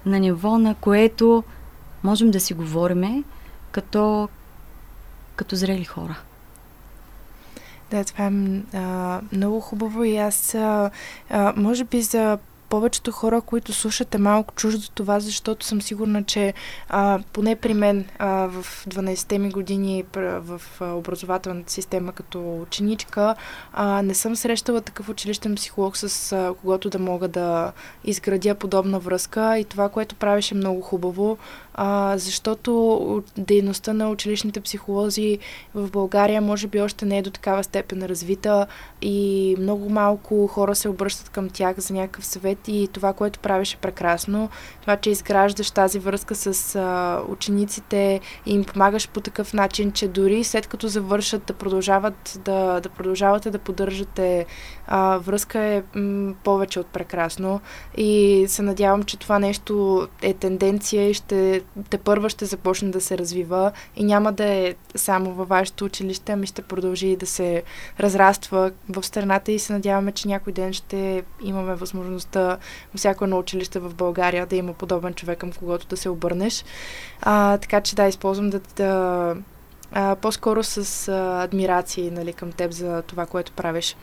на 0.06 0.20
ниво, 0.20 0.58
на 0.58 0.76
което 0.76 1.44
можем 2.04 2.32
да 2.32 2.40
си 2.40 2.54
говориме 2.54 3.24
като, 3.72 4.30
като 5.36 5.56
зрели 5.56 5.86
хора. 5.86 6.16
Да, 7.92 8.04
това 8.04 8.26
е 8.26 8.32
а, 8.78 9.22
много 9.32 9.60
хубаво 9.60 10.04
и 10.04 10.18
аз, 10.18 10.56
а, 10.56 10.92
може 11.56 11.84
би 11.84 12.02
за 12.02 12.38
повечето 12.72 13.12
хора, 13.12 13.42
които 13.42 13.74
слушате 13.74 14.18
малко 14.18 14.54
чуждо 14.54 14.90
това, 14.96 15.20
защото 15.20 15.66
съм 15.66 15.82
сигурна, 15.82 16.24
че 16.24 16.54
а, 16.90 17.20
поне 17.34 17.56
при 17.56 17.74
мен 17.74 18.06
а, 18.20 18.28
в 18.48 18.86
12-те 18.88 19.40
ми 19.40 19.50
години 19.50 20.06
в 20.16 20.62
образователната 20.82 21.72
система 21.72 22.12
като 22.12 22.62
ученичка 22.62 23.36
а, 23.74 24.02
не 24.02 24.14
съм 24.14 24.36
срещала 24.36 24.82
такъв 24.82 25.10
училищен 25.10 25.56
психолог, 25.56 25.98
с 25.98 26.32
а, 26.32 26.54
когото 26.62 26.90
да 26.90 27.00
мога 27.00 27.28
да 27.28 27.72
изградя 28.04 28.56
подобна 28.56 29.00
връзка 29.00 29.58
и 29.58 29.66
това, 29.66 29.90
което 29.90 30.16
правеше 30.16 30.56
много 30.56 30.82
хубаво, 30.82 31.38
а, 31.74 32.18
защото 32.18 33.24
дейността 33.38 33.94
на 33.94 34.10
училищните 34.10 34.62
психолози 34.62 35.40
в 35.76 35.92
България 35.92 36.42
може 36.42 36.68
би 36.68 36.82
още 36.82 37.06
не 37.06 37.18
е 37.18 37.22
до 37.22 37.32
такава 37.32 37.64
степен 37.64 38.06
развита 38.06 38.68
и 39.02 39.56
много 39.60 39.90
малко 39.90 40.48
хора 40.48 40.76
се 40.76 40.90
обръщат 40.90 41.30
към 41.30 41.50
тях 41.50 41.80
за 41.80 41.94
някакъв 41.94 42.26
съвет 42.26 42.58
и 42.68 42.90
това, 42.94 43.14
което 43.14 43.40
правеше 43.40 43.78
прекрасно, 43.78 44.50
това, 44.82 44.98
че 44.98 45.10
изграждаш 45.10 45.72
тази 45.72 46.00
връзка 46.00 46.36
с 46.36 46.76
а, 46.76 47.22
учениците 47.30 48.20
и 48.46 48.54
им 48.54 48.64
помагаш 48.64 49.10
по 49.10 49.22
такъв 49.22 49.54
начин, 49.54 49.92
че 49.92 50.08
дори 50.08 50.44
след 50.44 50.68
като 50.68 50.88
завършат 50.88 51.44
да 51.46 51.54
продължават 51.54 52.40
да, 52.46 52.80
да 52.80 52.90
продължавате 52.90 53.52
да 53.52 53.60
поддържате 53.60 54.46
а, 54.88 55.18
връзка 55.18 55.60
е 55.60 55.84
м, 55.96 56.34
повече 56.44 56.80
от 56.80 56.88
прекрасно. 56.88 57.62
И 57.98 58.46
се 58.48 58.62
надявам, 58.62 59.04
че 59.04 59.18
това 59.18 59.40
нещо 59.40 60.08
е 60.22 60.34
тенденция 60.34 61.10
и 61.10 61.14
ще 61.14 61.61
те 61.90 61.98
първа 61.98 62.30
ще 62.30 62.46
започне 62.46 62.90
да 62.90 63.02
се 63.02 63.18
развива 63.18 63.72
и 63.96 64.04
няма 64.04 64.32
да 64.34 64.46
е 64.46 64.76
само 64.96 65.34
във 65.34 65.48
вашето 65.48 65.86
училище, 65.86 66.32
ами 66.32 66.48
ще 66.48 66.62
продължи 66.62 67.16
да 67.16 67.26
се 67.26 67.64
разраства 68.00 68.72
в 68.90 69.04
страната 69.04 69.52
и 69.52 69.60
се 69.60 69.74
надяваме, 69.74 70.12
че 70.12 70.28
някой 70.28 70.54
ден 70.54 70.74
ще 70.74 71.24
имаме 71.44 71.76
възможността 71.76 72.48
във 72.94 72.98
всяко 72.98 73.24
едно 73.24 73.40
училище 73.40 73.80
в 73.80 73.94
България 73.94 74.46
да 74.46 74.56
има 74.56 74.74
подобен 74.74 75.14
човек, 75.14 75.40
към 75.40 75.52
когото 75.52 75.88
да 75.88 75.98
се 75.98 76.10
обърнеш. 76.10 76.66
А, 77.22 77.58
така 77.58 77.82
че 77.82 77.96
да, 77.96 78.08
използвам 78.08 78.50
да, 78.50 78.60
да 78.76 79.36
а, 79.92 80.16
по-скоро 80.16 80.64
с 80.64 81.08
а, 81.08 81.44
адмирации 81.44 82.12
нали, 82.12 82.34
към 82.34 82.52
теб 82.52 82.72
за 82.72 83.02
това, 83.02 83.26
което 83.26 83.52
правиш. 83.52 83.96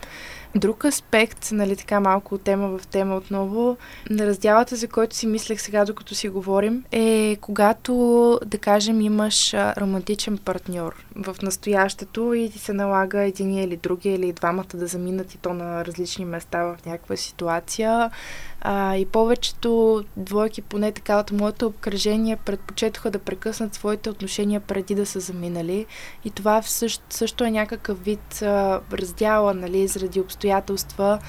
Друг 0.55 0.85
аспект, 0.85 1.49
нали 1.51 1.75
така 1.75 1.99
малко 1.99 2.37
тема 2.37 2.77
в 2.77 2.87
тема 2.87 3.15
отново, 3.15 3.77
на 4.09 4.25
разделата, 4.25 4.75
за 4.75 4.87
който 4.87 5.15
си 5.15 5.27
мислех 5.27 5.61
сега, 5.61 5.85
докато 5.85 6.15
си 6.15 6.29
говорим, 6.29 6.83
е 6.91 7.37
когато, 7.41 7.93
да 8.45 8.57
кажем, 8.57 9.01
имаш 9.01 9.53
романтичен 9.53 10.37
партньор 10.37 11.05
в 11.15 11.35
настоящето 11.41 12.33
и 12.33 12.49
ти 12.49 12.59
се 12.59 12.73
налага 12.73 13.23
един 13.23 13.57
или 13.57 13.77
други 13.77 14.09
или 14.09 14.33
двамата 14.33 14.65
да 14.73 14.87
заминат 14.87 15.33
и 15.33 15.37
то 15.37 15.53
на 15.53 15.85
различни 15.85 16.25
места 16.25 16.63
в 16.63 16.77
някаква 16.85 17.15
ситуация. 17.15 18.11
А, 18.61 18.95
и 18.95 19.05
повечето 19.05 20.03
двойки, 20.17 20.61
поне 20.61 20.91
така 20.91 21.19
от 21.19 21.31
моето 21.31 21.67
обкръжение, 21.67 22.35
предпочетоха 22.35 23.11
да 23.11 23.19
прекъснат 23.19 23.73
своите 23.73 24.09
отношения 24.09 24.59
преди 24.59 24.95
да 24.95 25.05
са 25.05 25.19
заминали. 25.19 25.85
И 26.25 26.31
това 26.31 26.61
също, 26.61 27.03
също 27.09 27.43
е 27.43 27.51
някакъв 27.51 28.03
вид 28.03 28.41
а, 28.41 28.81
раздяла, 28.93 29.53
нали, 29.53 29.87
заради 29.87 30.19
обстоятелства, 30.39 31.19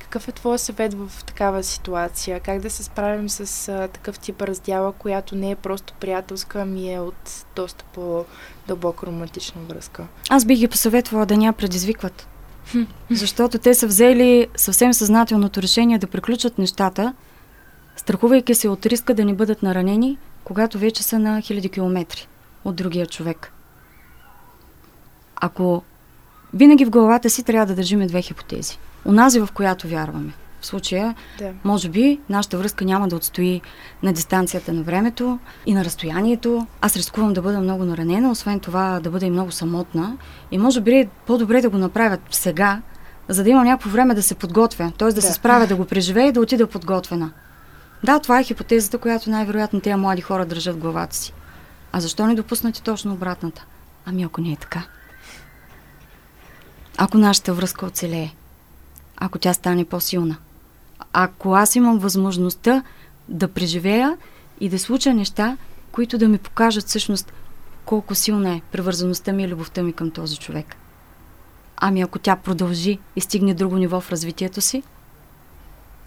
Какъв 0.00 0.28
е 0.28 0.32
твой 0.32 0.58
съвет 0.58 0.94
в 0.94 1.24
такава 1.24 1.62
ситуация? 1.62 2.40
Как 2.40 2.60
да 2.60 2.70
се 2.70 2.82
справим 2.82 3.28
с 3.28 3.68
а, 3.68 3.88
такъв 3.88 4.18
тип 4.18 4.42
раздяла, 4.42 4.92
която 4.92 5.36
не 5.36 5.50
е 5.50 5.56
просто 5.56 5.94
приятелска, 6.00 6.60
ами 6.60 6.92
е 6.92 7.00
от 7.00 7.44
доста 7.56 7.84
по-дълбока 7.94 9.06
романтична 9.06 9.60
връзка? 9.68 10.06
Аз 10.28 10.44
бих 10.44 10.58
ги 10.58 10.68
посъветвала 10.68 11.26
да 11.26 11.36
ня 11.36 11.52
предизвикват. 11.52 12.28
Защото 13.10 13.58
те 13.58 13.74
са 13.74 13.86
взели 13.86 14.46
съвсем 14.56 14.92
съзнателното 14.92 15.62
решение 15.62 15.98
да 15.98 16.06
приключат 16.06 16.58
нещата, 16.58 17.14
страхувайки 17.96 18.54
се 18.54 18.68
от 18.68 18.86
риска 18.86 19.14
да 19.14 19.24
ни 19.24 19.34
бъдат 19.34 19.62
наранени, 19.62 20.18
когато 20.44 20.78
вече 20.78 21.02
са 21.02 21.18
на 21.18 21.40
хиляди 21.40 21.68
километри 21.68 22.28
от 22.64 22.76
другия 22.76 23.06
човек. 23.06 23.52
Ако 25.36 25.82
винаги 26.54 26.84
в 26.84 26.90
главата 26.90 27.30
си 27.30 27.42
трябва 27.42 27.66
да 27.66 27.74
държиме 27.74 28.06
две 28.06 28.22
хипотези. 28.22 28.78
Онази, 29.04 29.40
в 29.40 29.48
която 29.54 29.88
вярваме. 29.88 30.32
В 30.60 30.66
случая, 30.66 31.14
да. 31.38 31.52
може 31.64 31.88
би, 31.88 32.20
нашата 32.28 32.58
връзка 32.58 32.84
няма 32.84 33.08
да 33.08 33.16
отстои 33.16 33.60
на 34.02 34.12
дистанцията 34.12 34.72
на 34.72 34.82
времето 34.82 35.38
и 35.66 35.74
на 35.74 35.84
разстоянието. 35.84 36.66
Аз 36.80 36.96
рискувам 36.96 37.32
да 37.32 37.42
бъда 37.42 37.60
много 37.60 37.84
наранена, 37.84 38.30
освен 38.30 38.60
това 38.60 39.00
да 39.00 39.10
бъда 39.10 39.26
и 39.26 39.30
много 39.30 39.50
самотна. 39.50 40.16
И 40.50 40.58
може 40.58 40.80
би 40.80 40.94
е 40.94 41.08
по-добре 41.26 41.60
да 41.60 41.70
го 41.70 41.78
направят 41.78 42.20
сега, 42.30 42.82
за 43.28 43.44
да 43.44 43.50
има 43.50 43.64
някакво 43.64 43.90
време 43.90 44.14
да 44.14 44.22
се 44.22 44.34
подготвя. 44.34 44.92
Т.е. 44.98 45.08
да, 45.08 45.14
да 45.14 45.22
се 45.22 45.32
справя 45.32 45.66
да 45.66 45.76
го 45.76 45.84
преживея 45.84 46.28
и 46.28 46.32
да 46.32 46.40
отида 46.40 46.66
подготвена. 46.66 47.30
Да, 48.04 48.18
това 48.18 48.40
е 48.40 48.44
хипотезата, 48.44 48.98
която 48.98 49.30
най-вероятно 49.30 49.80
тези 49.80 49.94
млади 49.94 50.22
хора 50.22 50.46
държат 50.46 50.76
в 50.76 50.78
главата 50.78 51.16
си. 51.16 51.32
А 51.92 52.00
защо 52.00 52.26
не 52.26 52.34
допуснати 52.34 52.82
точно 52.82 53.12
обратната? 53.12 53.64
Ами 54.06 54.22
ако 54.22 54.40
не 54.40 54.52
е 54.52 54.56
така. 54.56 54.82
Ако 56.98 57.18
нашата 57.18 57.54
връзка 57.54 57.86
оцелее. 57.86 58.30
Ако 59.16 59.38
тя 59.38 59.54
стане 59.54 59.84
по-силна. 59.84 60.36
Ако 61.12 61.54
аз 61.54 61.76
имам 61.76 61.98
възможността 61.98 62.82
да 63.28 63.48
преживея 63.48 64.16
и 64.60 64.68
да 64.68 64.78
случа 64.78 65.14
неща, 65.14 65.56
които 65.92 66.18
да 66.18 66.28
ми 66.28 66.38
покажат 66.38 66.84
всъщност 66.88 67.32
колко 67.84 68.14
силна 68.14 68.50
е 68.50 68.60
превързаността 68.72 69.32
ми 69.32 69.42
и 69.42 69.48
любовта 69.48 69.82
ми 69.82 69.92
към 69.92 70.10
този 70.10 70.36
човек. 70.36 70.76
Ами 71.76 72.00
ако 72.00 72.18
тя 72.18 72.36
продължи 72.36 72.98
и 73.16 73.20
стигне 73.20 73.54
друго 73.54 73.76
ниво 73.76 74.00
в 74.00 74.10
развитието 74.10 74.60
си, 74.60 74.82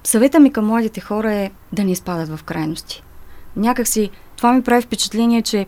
съвета 0.03 0.39
ми 0.39 0.53
към 0.53 0.65
младите 0.65 1.01
хора 1.01 1.33
е 1.33 1.51
да 1.73 1.83
не 1.83 1.91
изпадат 1.91 2.29
в 2.29 2.43
крайности. 2.43 3.03
Някак 3.55 3.87
си 3.87 4.09
това 4.35 4.53
ми 4.53 4.63
прави 4.63 4.81
впечатление, 4.81 5.41
че 5.41 5.67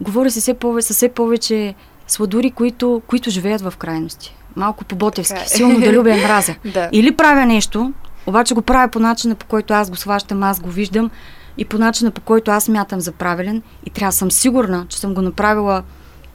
говори 0.00 0.30
се 0.30 0.40
все 0.40 0.54
повече, 0.54 0.92
все 0.92 1.08
повече 1.08 1.74
сладури, 2.06 2.50
които, 2.50 3.02
които 3.06 3.30
живеят 3.30 3.60
в 3.60 3.74
крайности. 3.78 4.36
Малко 4.56 4.84
по-ботевски. 4.84 5.42
Е. 5.42 5.46
Силно 5.46 5.80
да 5.80 5.92
любя 5.92 6.16
мразя. 6.16 6.54
да. 6.64 6.88
Или 6.92 7.16
правя 7.16 7.46
нещо, 7.46 7.92
обаче 8.26 8.54
го 8.54 8.62
правя 8.62 8.88
по 8.88 8.98
начина, 8.98 9.34
по 9.34 9.46
който 9.46 9.74
аз 9.74 9.90
го 9.90 9.96
сващам, 9.96 10.42
аз 10.42 10.60
го 10.60 10.70
виждам 10.70 11.10
и 11.58 11.64
по 11.64 11.78
начина, 11.78 12.10
по 12.10 12.20
който 12.20 12.50
аз 12.50 12.68
мятам 12.68 13.00
за 13.00 13.12
правилен 13.12 13.62
и 13.86 13.90
трябва 13.90 14.08
да 14.08 14.16
съм 14.16 14.30
сигурна, 14.30 14.86
че 14.88 14.98
съм 14.98 15.14
го 15.14 15.22
направила 15.22 15.82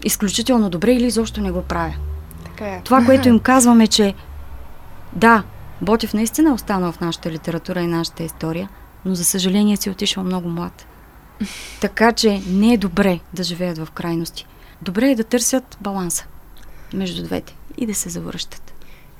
изключително 0.03 0.69
добре 0.69 0.93
или 0.93 1.05
изобщо 1.05 1.41
не 1.41 1.51
го 1.51 1.61
правя. 1.61 1.93
Така 2.43 2.65
е. 2.65 2.81
Това, 2.83 3.05
което 3.05 3.29
им 3.29 3.39
казваме, 3.39 3.87
че 3.87 4.13
да, 5.13 5.43
Ботев 5.81 6.13
наистина 6.13 6.49
е 6.49 6.53
останал 6.53 6.91
в 6.91 6.99
нашата 6.99 7.31
литература 7.31 7.81
и 7.81 7.87
нашата 7.87 8.23
история, 8.23 8.69
но 9.05 9.15
за 9.15 9.23
съжаление 9.23 9.77
си 9.77 9.89
отишъл 9.89 10.23
много 10.23 10.49
млад. 10.49 10.87
Така 11.81 12.11
че 12.11 12.41
не 12.47 12.73
е 12.73 12.77
добре 12.77 13.19
да 13.33 13.43
живеят 13.43 13.77
в 13.77 13.87
крайности. 13.91 14.45
Добре 14.81 15.09
е 15.09 15.15
да 15.15 15.23
търсят 15.23 15.77
баланса 15.81 16.25
между 16.93 17.23
двете 17.23 17.55
и 17.77 17.85
да 17.85 17.95
се 17.95 18.09
завръщат. 18.09 18.73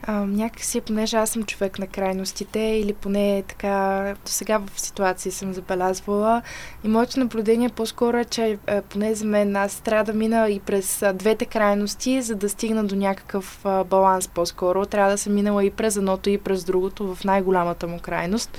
А, 0.03 0.25
някакси, 0.25 0.81
понеже 0.81 1.17
аз 1.17 1.29
съм 1.29 1.43
човек 1.43 1.79
на 1.79 1.87
крайностите 1.87 2.59
или 2.59 2.93
поне 2.93 3.43
така 3.47 4.13
до 4.25 4.31
сега 4.31 4.57
в 4.57 4.81
ситуации 4.81 5.31
съм 5.31 5.53
забелязвала 5.53 6.41
и 6.83 6.87
моето 6.87 7.19
наблюдение 7.19 7.69
по-скоро 7.69 8.17
е, 8.17 8.25
че 8.25 8.57
поне 8.89 9.15
за 9.15 9.25
мен 9.25 9.55
аз 9.55 9.79
трябва 9.79 10.03
да 10.03 10.13
мина 10.13 10.49
и 10.49 10.59
през 10.59 11.03
двете 11.13 11.45
крайности, 11.45 12.21
за 12.21 12.35
да 12.35 12.49
стигна 12.49 12.83
до 12.85 12.95
някакъв 12.95 13.59
баланс 13.63 14.27
по-скоро. 14.27 14.85
Трябва 14.85 15.11
да 15.11 15.17
съм 15.17 15.33
минала 15.33 15.65
и 15.65 15.71
през 15.71 15.95
едното 15.95 16.29
и 16.29 16.37
през 16.37 16.63
другото 16.63 17.15
в 17.15 17.23
най-голямата 17.23 17.87
му 17.87 17.99
крайност 17.99 18.57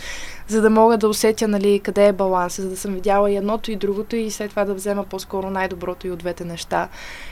за 0.49 0.63
да 0.63 0.71
мога 0.71 0.99
да 0.99 1.09
усетя 1.09 1.49
нали, 1.49 1.81
къде 1.81 2.07
е 2.07 2.13
баланс, 2.13 2.57
за 2.57 2.69
да 2.69 2.77
съм 2.77 2.95
видяла 2.95 3.31
и 3.31 3.37
едното 3.37 3.71
и 3.71 3.77
другото 3.77 4.17
и 4.17 4.31
след 4.31 4.51
това 4.51 4.65
да 4.65 4.75
взема 4.75 5.05
по-скоро 5.05 5.51
най-доброто 5.51 6.07
и 6.07 6.11
от 6.11 6.19
двете 6.19 6.45
неща. 6.45 6.89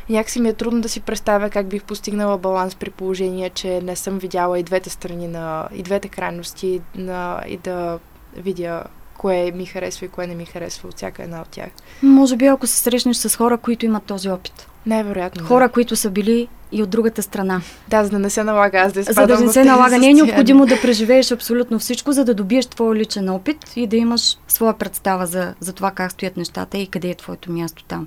И 0.09 0.13
някакси 0.13 0.41
ми 0.41 0.49
е 0.49 0.53
трудно 0.53 0.81
да 0.81 0.89
си 0.89 1.01
представя 1.01 1.51
как 1.51 1.67
бих 1.67 1.85
постигнала 1.85 2.39
баланс 2.39 2.75
при 2.75 2.91
положение, 2.91 3.51
че 3.51 3.81
не 3.81 3.97
съм 3.97 4.19
видяла 4.19 4.59
и 4.59 4.63
двете 4.63 4.91
страни 4.91 5.29
на 5.29 5.69
и 5.75 5.83
двете 5.83 6.09
крайности 6.09 6.81
на, 6.95 7.41
и 7.49 7.57
да 7.57 7.99
видя 8.37 8.85
кое 9.27 9.53
ми 9.53 9.67
харесва 9.67 10.07
и 10.07 10.09
кое 10.09 10.27
не 10.27 10.35
ми 10.35 10.45
харесва 10.45 10.89
от 10.89 10.97
всяка 10.97 11.23
една 11.23 11.41
от 11.41 11.49
тях. 11.49 11.69
Може 12.03 12.37
би 12.37 12.47
ако 12.47 12.67
се 12.67 12.77
срещнеш 12.77 13.17
с 13.17 13.37
хора, 13.37 13.59
които 13.59 13.87
имат 13.87 14.05
този 14.05 14.29
опит. 14.29 14.69
Най-вероятно. 14.87 15.47
Хора, 15.47 15.65
да. 15.65 15.73
които 15.73 15.97
са 15.97 16.11
били 16.11 16.49
и 16.73 16.83
от 16.83 16.91
другата 16.91 17.23
страна. 17.23 17.61
Да, 17.89 18.05
за 18.05 18.11
да 18.11 18.19
не 18.19 18.31
се 18.31 18.45
налага 18.45 18.79
аз 18.79 18.93
да 18.93 19.03
За 19.03 19.27
да 19.27 19.41
не 19.41 19.53
се 19.53 19.65
налага. 19.65 19.99
Не 19.99 20.11
е 20.11 20.15
необходимо 20.15 20.67
да 20.67 20.81
преживееш 20.81 21.33
абсолютно 21.33 21.79
всичко, 21.79 22.12
за 22.12 22.25
да 22.25 22.35
добиеш 22.35 22.67
твой 22.67 22.97
личен 22.97 23.29
опит 23.29 23.73
и 23.77 23.87
да 23.87 23.97
имаш 23.97 24.39
своя 24.49 24.79
представа 24.79 25.27
за, 25.27 25.55
за 25.61 25.73
това 25.73 25.91
как 25.91 26.12
стоят 26.12 26.37
нещата 26.37 26.79
и 26.79 26.87
къде 26.87 27.09
е 27.09 27.15
твоето 27.15 27.53
място 27.53 27.85
там. 27.85 28.07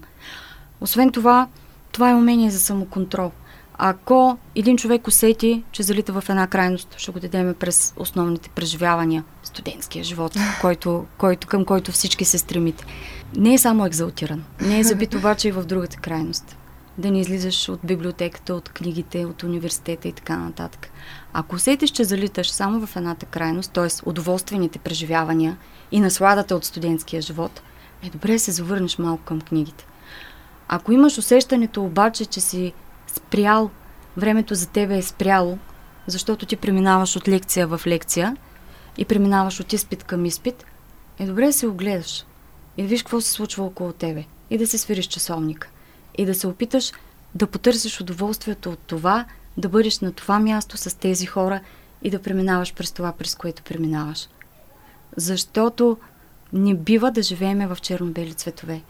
Освен 0.82 1.12
това, 1.12 1.47
това 1.91 2.10
е 2.10 2.15
умение 2.15 2.51
за 2.51 2.60
самоконтрол. 2.60 3.32
Ако 3.81 4.37
един 4.55 4.77
човек 4.77 5.07
усети, 5.07 5.63
че 5.71 5.83
залита 5.83 6.21
в 6.21 6.29
една 6.29 6.47
крайност, 6.47 6.95
ще 6.97 7.11
го 7.11 7.19
дадем 7.19 7.55
през 7.59 7.93
основните 7.97 8.49
преживявания, 8.49 9.23
студентския 9.43 10.03
живот, 10.03 10.35
който, 10.61 11.05
който, 11.17 11.47
към 11.47 11.65
който 11.65 11.91
всички 11.91 12.25
се 12.25 12.37
стремите. 12.37 12.85
Не 13.35 13.53
е 13.53 13.57
само 13.57 13.85
екзалтиран. 13.85 14.43
Не 14.61 14.79
е 14.79 14.83
забит 14.83 15.13
обаче 15.13 15.47
и 15.47 15.51
в 15.51 15.65
другата 15.65 15.97
крайност 15.97 16.57
да 16.97 17.11
не 17.11 17.19
излизаш 17.19 17.69
от 17.69 17.79
библиотеката, 17.83 18.55
от 18.55 18.69
книгите, 18.69 19.25
от 19.25 19.43
университета 19.43 20.07
и 20.07 20.11
така 20.11 20.37
нататък. 20.37 20.91
Ако 21.33 21.55
усетиш, 21.55 21.89
че 21.89 22.03
залиташ 22.03 22.51
само 22.51 22.85
в 22.85 22.95
едната 22.95 23.25
крайност, 23.25 23.71
т.е. 23.71 24.09
удоволствените 24.09 24.79
преживявания 24.79 25.57
и 25.91 25.99
насладата 25.99 26.55
от 26.55 26.65
студентския 26.65 27.21
живот, 27.21 27.61
е 28.03 28.09
добре 28.09 28.31
да 28.31 28.39
се 28.39 28.51
завърнеш 28.51 28.97
малко 28.97 29.23
към 29.23 29.41
книгите. 29.41 29.85
Ако 30.67 30.91
имаш 30.91 31.17
усещането 31.17 31.83
обаче, 31.83 32.25
че 32.25 32.41
си 32.41 32.73
спрял, 33.19 33.69
времето 34.17 34.55
за 34.55 34.67
тебе 34.67 34.97
е 34.97 35.01
спряло, 35.01 35.58
защото 36.08 36.45
ти 36.45 36.55
преминаваш 36.55 37.15
от 37.15 37.27
лекция 37.27 37.67
в 37.67 37.82
лекция 37.88 38.38
и 38.97 39.05
преминаваш 39.05 39.60
от 39.60 39.73
изпит 39.73 40.03
към 40.03 40.25
изпит, 40.25 40.65
е 41.19 41.25
добре 41.25 41.45
да 41.45 41.53
се 41.53 41.67
огледаш 41.67 42.25
и 42.77 42.82
да 42.82 42.88
виж 42.88 43.03
какво 43.03 43.21
се 43.21 43.32
случва 43.32 43.65
около 43.65 43.93
тебе 43.93 44.25
и 44.49 44.58
да 44.58 44.67
се 44.67 44.77
свириш 44.77 45.05
часовника 45.05 45.69
и 46.17 46.25
да 46.25 46.36
се 46.36 46.47
опиташ 46.47 46.91
да 47.36 47.47
потърсиш 47.47 48.01
удоволствието 48.01 48.69
от 48.69 48.79
това, 48.79 49.25
да 49.58 49.69
бъдеш 49.69 49.99
на 49.99 50.12
това 50.12 50.39
място 50.39 50.77
с 50.77 50.97
тези 50.97 51.25
хора 51.25 51.62
и 52.01 52.10
да 52.10 52.21
преминаваш 52.21 52.73
през 52.73 52.91
това, 52.91 53.12
през 53.12 53.36
което 53.36 53.63
преминаваш. 53.63 54.29
Защото 55.17 55.97
не 56.53 56.75
бива 56.75 57.12
да 57.12 57.21
живееме 57.21 57.67
в 57.67 57.77
черно-бели 57.82 58.34
цветове. 58.34 58.82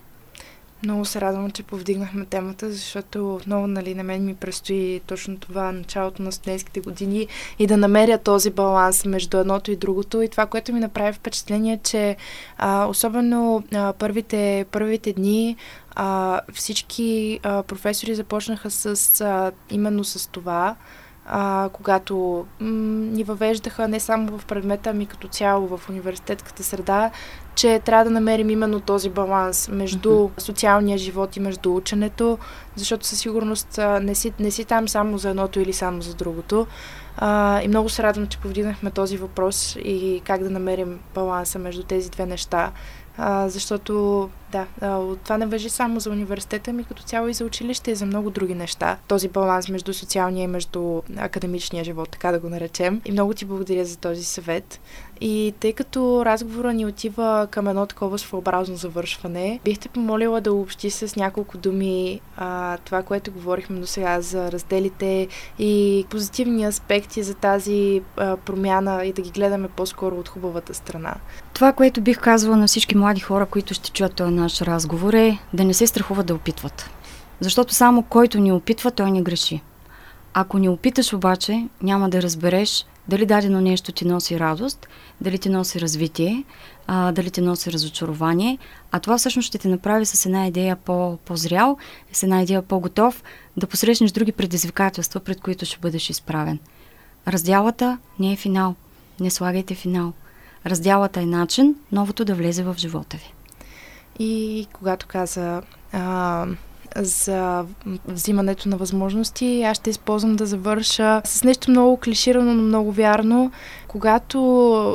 Много 0.83 1.05
се 1.05 1.21
радвам, 1.21 1.51
че 1.51 1.63
повдигнахме 1.63 2.25
темата, 2.25 2.71
защото 2.71 3.35
отново 3.35 3.67
нали, 3.67 3.95
на 3.95 4.03
мен 4.03 4.25
ми 4.25 4.35
предстои 4.35 5.01
точно 5.07 5.37
това 5.37 5.71
началото 5.71 6.21
на 6.21 6.31
студентските 6.31 6.79
години 6.79 7.27
и 7.59 7.67
да 7.67 7.77
намеря 7.77 8.17
този 8.17 8.49
баланс 8.49 9.05
между 9.05 9.37
едното 9.37 9.71
и 9.71 9.75
другото. 9.75 10.21
И 10.21 10.29
това, 10.29 10.45
което 10.45 10.73
ми 10.73 10.79
направи 10.79 11.13
впечатление, 11.13 11.79
че 11.83 12.15
а, 12.57 12.85
особено 12.85 13.63
а, 13.73 13.93
първите, 13.93 14.65
първите 14.71 15.13
дни 15.13 15.55
а, 15.95 16.41
всички 16.53 17.39
а, 17.43 17.63
професори 17.63 18.15
започнаха 18.15 18.71
с 18.71 19.21
а, 19.21 19.51
именно 19.69 20.03
с 20.03 20.31
това, 20.31 20.75
а, 21.25 21.69
когато 21.73 22.45
м- 22.59 22.69
ни 22.89 23.23
въвеждаха 23.23 23.87
не 23.87 23.99
само 23.99 24.37
в 24.37 24.45
предмета, 24.45 24.89
ами 24.89 25.05
като 25.05 25.27
цяло 25.27 25.77
в 25.77 25.89
университетската 25.89 26.63
среда, 26.63 27.11
че 27.59 27.79
трябва 27.79 28.05
да 28.05 28.11
намерим 28.11 28.49
именно 28.49 28.79
този 28.79 29.09
баланс 29.09 29.69
между 29.69 30.29
социалния 30.37 30.97
живот 30.97 31.35
и 31.35 31.39
между 31.39 31.75
ученето, 31.75 32.37
защото 32.75 33.07
със 33.07 33.19
сигурност 33.19 33.79
не, 34.01 34.15
си, 34.15 34.33
не 34.39 34.51
си 34.51 34.65
там 34.65 34.87
само 34.87 35.17
за 35.17 35.29
едното 35.29 35.59
или 35.59 35.73
само 35.73 36.01
за 36.01 36.13
другото. 36.13 36.67
А, 37.17 37.61
и 37.61 37.67
много 37.67 37.89
се 37.89 38.03
радвам, 38.03 38.27
че 38.27 38.37
повдигнахме 38.37 38.91
този 38.91 39.17
въпрос 39.17 39.75
и 39.75 40.21
как 40.25 40.43
да 40.43 40.49
намерим 40.49 40.99
баланса 41.15 41.59
между 41.59 41.83
тези 41.83 42.09
две 42.09 42.25
неща 42.25 42.71
а, 43.17 43.49
защото 43.49 44.29
да, 44.51 44.65
това 45.23 45.37
не 45.37 45.45
въжи 45.45 45.69
само 45.69 45.99
за 45.99 46.09
университета 46.09 46.73
ми, 46.73 46.83
като 46.83 47.03
цяло 47.03 47.27
и 47.27 47.33
за 47.33 47.45
училище 47.45 47.91
и 47.91 47.95
за 47.95 48.05
много 48.05 48.29
други 48.29 48.55
неща. 48.55 48.97
Този 49.07 49.29
баланс 49.29 49.69
между 49.69 49.93
социалния 49.93 50.43
и 50.43 50.47
между 50.47 51.01
академичния 51.17 51.83
живот, 51.83 52.09
така 52.09 52.31
да 52.31 52.39
го 52.39 52.49
наречем. 52.49 53.01
И 53.05 53.11
много 53.11 53.33
ти 53.33 53.45
благодаря 53.45 53.85
за 53.85 53.97
този 53.97 54.23
съвет. 54.23 54.79
И 55.21 55.53
тъй 55.59 55.73
като 55.73 56.25
разговора 56.25 56.73
ни 56.73 56.85
отива 56.85 57.47
към 57.51 57.67
едно 57.67 57.85
такова 57.85 58.19
своеобразно 58.19 58.75
завършване, 58.75 59.59
бихте 59.63 59.89
помолила 59.89 60.41
да 60.41 60.53
общи 60.53 60.89
с 60.89 61.15
няколко 61.15 61.57
думи 61.57 62.21
а, 62.37 62.77
това, 62.77 63.03
което 63.03 63.31
говорихме 63.31 63.79
до 63.79 63.87
сега 63.87 64.21
за 64.21 64.51
разделите 64.51 65.27
и 65.59 66.05
позитивни 66.09 66.65
аспекти 66.65 67.23
за 67.23 67.33
тази 67.33 68.01
а, 68.17 68.37
промяна 68.37 69.05
и 69.05 69.13
да 69.13 69.21
ги 69.21 69.31
гледаме 69.31 69.67
по-скоро 69.67 70.15
от 70.15 70.29
хубавата 70.29 70.73
страна. 70.73 71.15
Това, 71.53 71.73
което 71.73 72.01
бих 72.01 72.19
казала 72.19 72.57
на 72.57 72.67
всички 72.67 72.97
млади 72.97 73.21
хора, 73.21 73.45
които 73.45 73.73
ще 73.73 73.91
чуят 73.91 74.13
този 74.13 74.31
наш 74.39 74.61
разговор 74.61 75.13
е 75.13 75.37
да 75.53 75.65
не 75.65 75.73
се 75.73 75.87
страхуват 75.87 76.25
да 76.25 76.35
опитват. 76.35 76.89
Защото 77.39 77.73
само 77.73 78.03
който 78.03 78.39
ни 78.39 78.51
опитва, 78.51 78.91
той 78.91 79.11
ни 79.11 79.23
греши. 79.23 79.61
Ако 80.33 80.59
не 80.59 80.69
опиташ 80.69 81.13
обаче, 81.13 81.67
няма 81.81 82.09
да 82.09 82.21
разбереш 82.21 82.85
дали 83.07 83.25
дадено 83.25 83.61
нещо 83.61 83.91
ти 83.91 84.07
носи 84.07 84.39
радост, 84.39 84.87
дали 85.21 85.37
ти 85.37 85.49
носи 85.49 85.81
развитие, 85.81 86.43
а, 86.87 87.11
дали 87.11 87.31
ти 87.31 87.41
носи 87.41 87.71
разочарование, 87.71 88.57
а 88.91 88.99
това 88.99 89.17
всъщност 89.17 89.47
ще 89.47 89.57
те 89.57 89.67
направи 89.67 90.05
с 90.05 90.25
една 90.25 90.47
идея 90.47 90.75
по, 90.75 91.17
по-зрял, 91.25 91.77
с 92.13 92.23
една 92.23 92.41
идея 92.41 92.61
по-готов 92.61 93.23
да 93.57 93.67
посрещнеш 93.67 94.11
други 94.11 94.31
предизвикателства, 94.31 95.19
пред 95.19 95.41
които 95.41 95.65
ще 95.65 95.79
бъдеш 95.79 96.09
изправен. 96.09 96.59
Раздялата 97.27 97.97
не 98.19 98.33
е 98.33 98.35
финал. 98.35 98.75
Не 99.19 99.29
слагайте 99.29 99.75
финал. 99.75 100.13
Раздялата 100.65 101.21
е 101.21 101.25
начин 101.25 101.75
новото 101.91 102.25
да 102.25 102.35
влезе 102.35 102.63
в 102.63 102.75
живота 102.77 103.17
ви. 103.17 103.33
И 104.19 104.67
когато 104.73 105.07
каза 105.07 105.61
а, 105.93 106.45
за 106.95 107.65
взимането 108.07 108.69
на 108.69 108.77
възможности. 108.77 109.63
Аз 109.63 109.77
ще 109.77 109.89
използвам 109.89 110.35
да 110.35 110.45
завърша 110.45 111.21
с 111.25 111.43
нещо 111.43 111.71
много 111.71 111.97
клиширано, 111.97 112.53
но 112.53 112.63
много 112.63 112.91
вярно. 112.91 113.51
Когато 113.87 114.39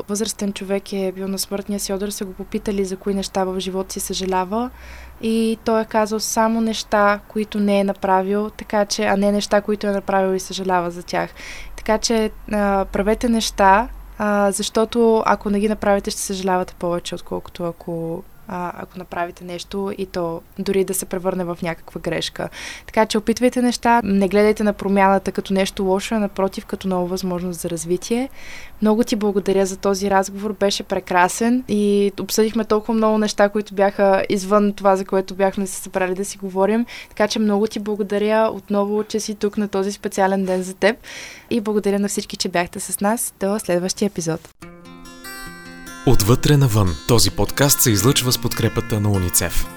възрастен 0.09 0.53
човек 0.53 0.93
е 0.93 1.12
бил 1.12 1.29
на 1.29 1.39
смъртния 1.39 1.81
си 1.81 1.93
одър, 1.93 2.11
са 2.11 2.25
го 2.25 2.33
попитали 2.33 2.85
за 2.85 2.97
кои 2.97 3.14
неща 3.14 3.45
в 3.45 3.61
живота 3.61 3.93
си 3.93 4.01
съжалява 4.01 4.70
и 5.22 5.59
той 5.64 5.81
е 5.81 5.85
казал 5.85 6.20
само 6.20 6.61
неща, 6.61 7.20
които 7.29 7.61
не 7.61 7.81
е 7.81 7.85
направил, 7.85 8.51
така 8.51 8.85
че, 8.85 9.05
а 9.05 9.16
не 9.16 9.33
неща, 9.33 9.61
които 9.61 9.87
е 9.87 9.93
направил 9.93 10.35
и 10.35 10.41
съжалява 10.41 10.91
за 10.91 11.03
тях. 11.03 11.31
Така 11.77 11.99
че 11.99 12.31
а, 12.53 12.85
правете 12.85 13.29
неща, 13.29 13.89
а, 14.18 14.51
защото 14.51 15.22
ако 15.27 15.51
не 15.51 15.61
ги 15.61 15.68
направите, 15.68 16.11
ще 16.11 16.20
съжалявате 16.20 16.75
повече, 16.75 17.14
отколкото 17.14 17.64
ако 17.64 18.22
а, 18.49 18.72
ако 18.76 18.99
направите 18.99 19.45
нещо 19.45 19.92
и 19.99 20.07
то 20.07 20.42
дори 20.59 20.84
да 20.84 20.95
се 20.95 21.07
превърне 21.07 21.45
в 21.45 21.59
някаква 21.62 22.01
грешка. 22.01 22.49
Така 22.86 23.07
че 23.07 23.18
опитвайте 23.18 23.62
неща, 23.62 24.01
не 24.05 24.28
гледайте 24.28 24.62
на 24.62 24.72
промяната 24.72 25.32
като 25.32 25.55
нещо 25.55 25.84
лошо, 25.84 26.14
а 26.14 26.18
напротив 26.18 26.66
като 26.66 26.88
нова 26.88 27.07
възможност 27.07 27.61
за 27.61 27.70
развитие. 27.70 28.28
Много 28.82 29.05
ти 29.05 29.16
благодаря 29.16 29.66
за 29.66 29.76
този 29.76 30.11
разговор, 30.11 30.53
беше 30.53 30.82
прекрасен 30.82 31.64
и 31.68 32.12
обсъдихме 32.20 32.64
толкова 32.64 32.95
много 32.95 33.18
неща, 33.18 33.49
които 33.49 33.74
бяха 33.74 34.24
извън 34.28 34.72
това, 34.72 34.97
за 34.97 35.05
което 35.05 35.34
бяхме 35.34 35.66
се 35.66 35.82
събрали 35.82 36.14
да 36.14 36.24
си 36.24 36.38
говорим. 36.38 36.86
Така 37.09 37.28
че 37.28 37.38
много 37.38 37.66
ти 37.66 37.80
благодаря 37.80 38.51
отново, 38.53 39.05
че 39.05 39.20
си 39.20 39.34
тук 39.34 39.59
на 39.59 39.68
този 39.68 39.92
специален 39.92 40.45
ден 40.45 40.62
за 40.62 40.74
теб 40.74 40.97
и 41.51 41.61
благодаря 41.61 41.99
на 41.99 42.09
всички, 42.09 42.36
че 42.36 42.49
бяхте 42.49 42.80
с 42.80 43.01
нас. 43.01 43.34
До 43.40 43.59
следващия 43.59 44.07
епизод. 44.07 44.74
Отвътре 46.07 46.57
навън. 46.57 46.96
Този 47.09 47.30
подкаст 47.30 47.80
се 47.80 47.90
излъчва 47.90 48.32
с 48.32 48.38
подкрепата 48.38 49.00
на 49.00 49.11
уницев. 49.11 49.74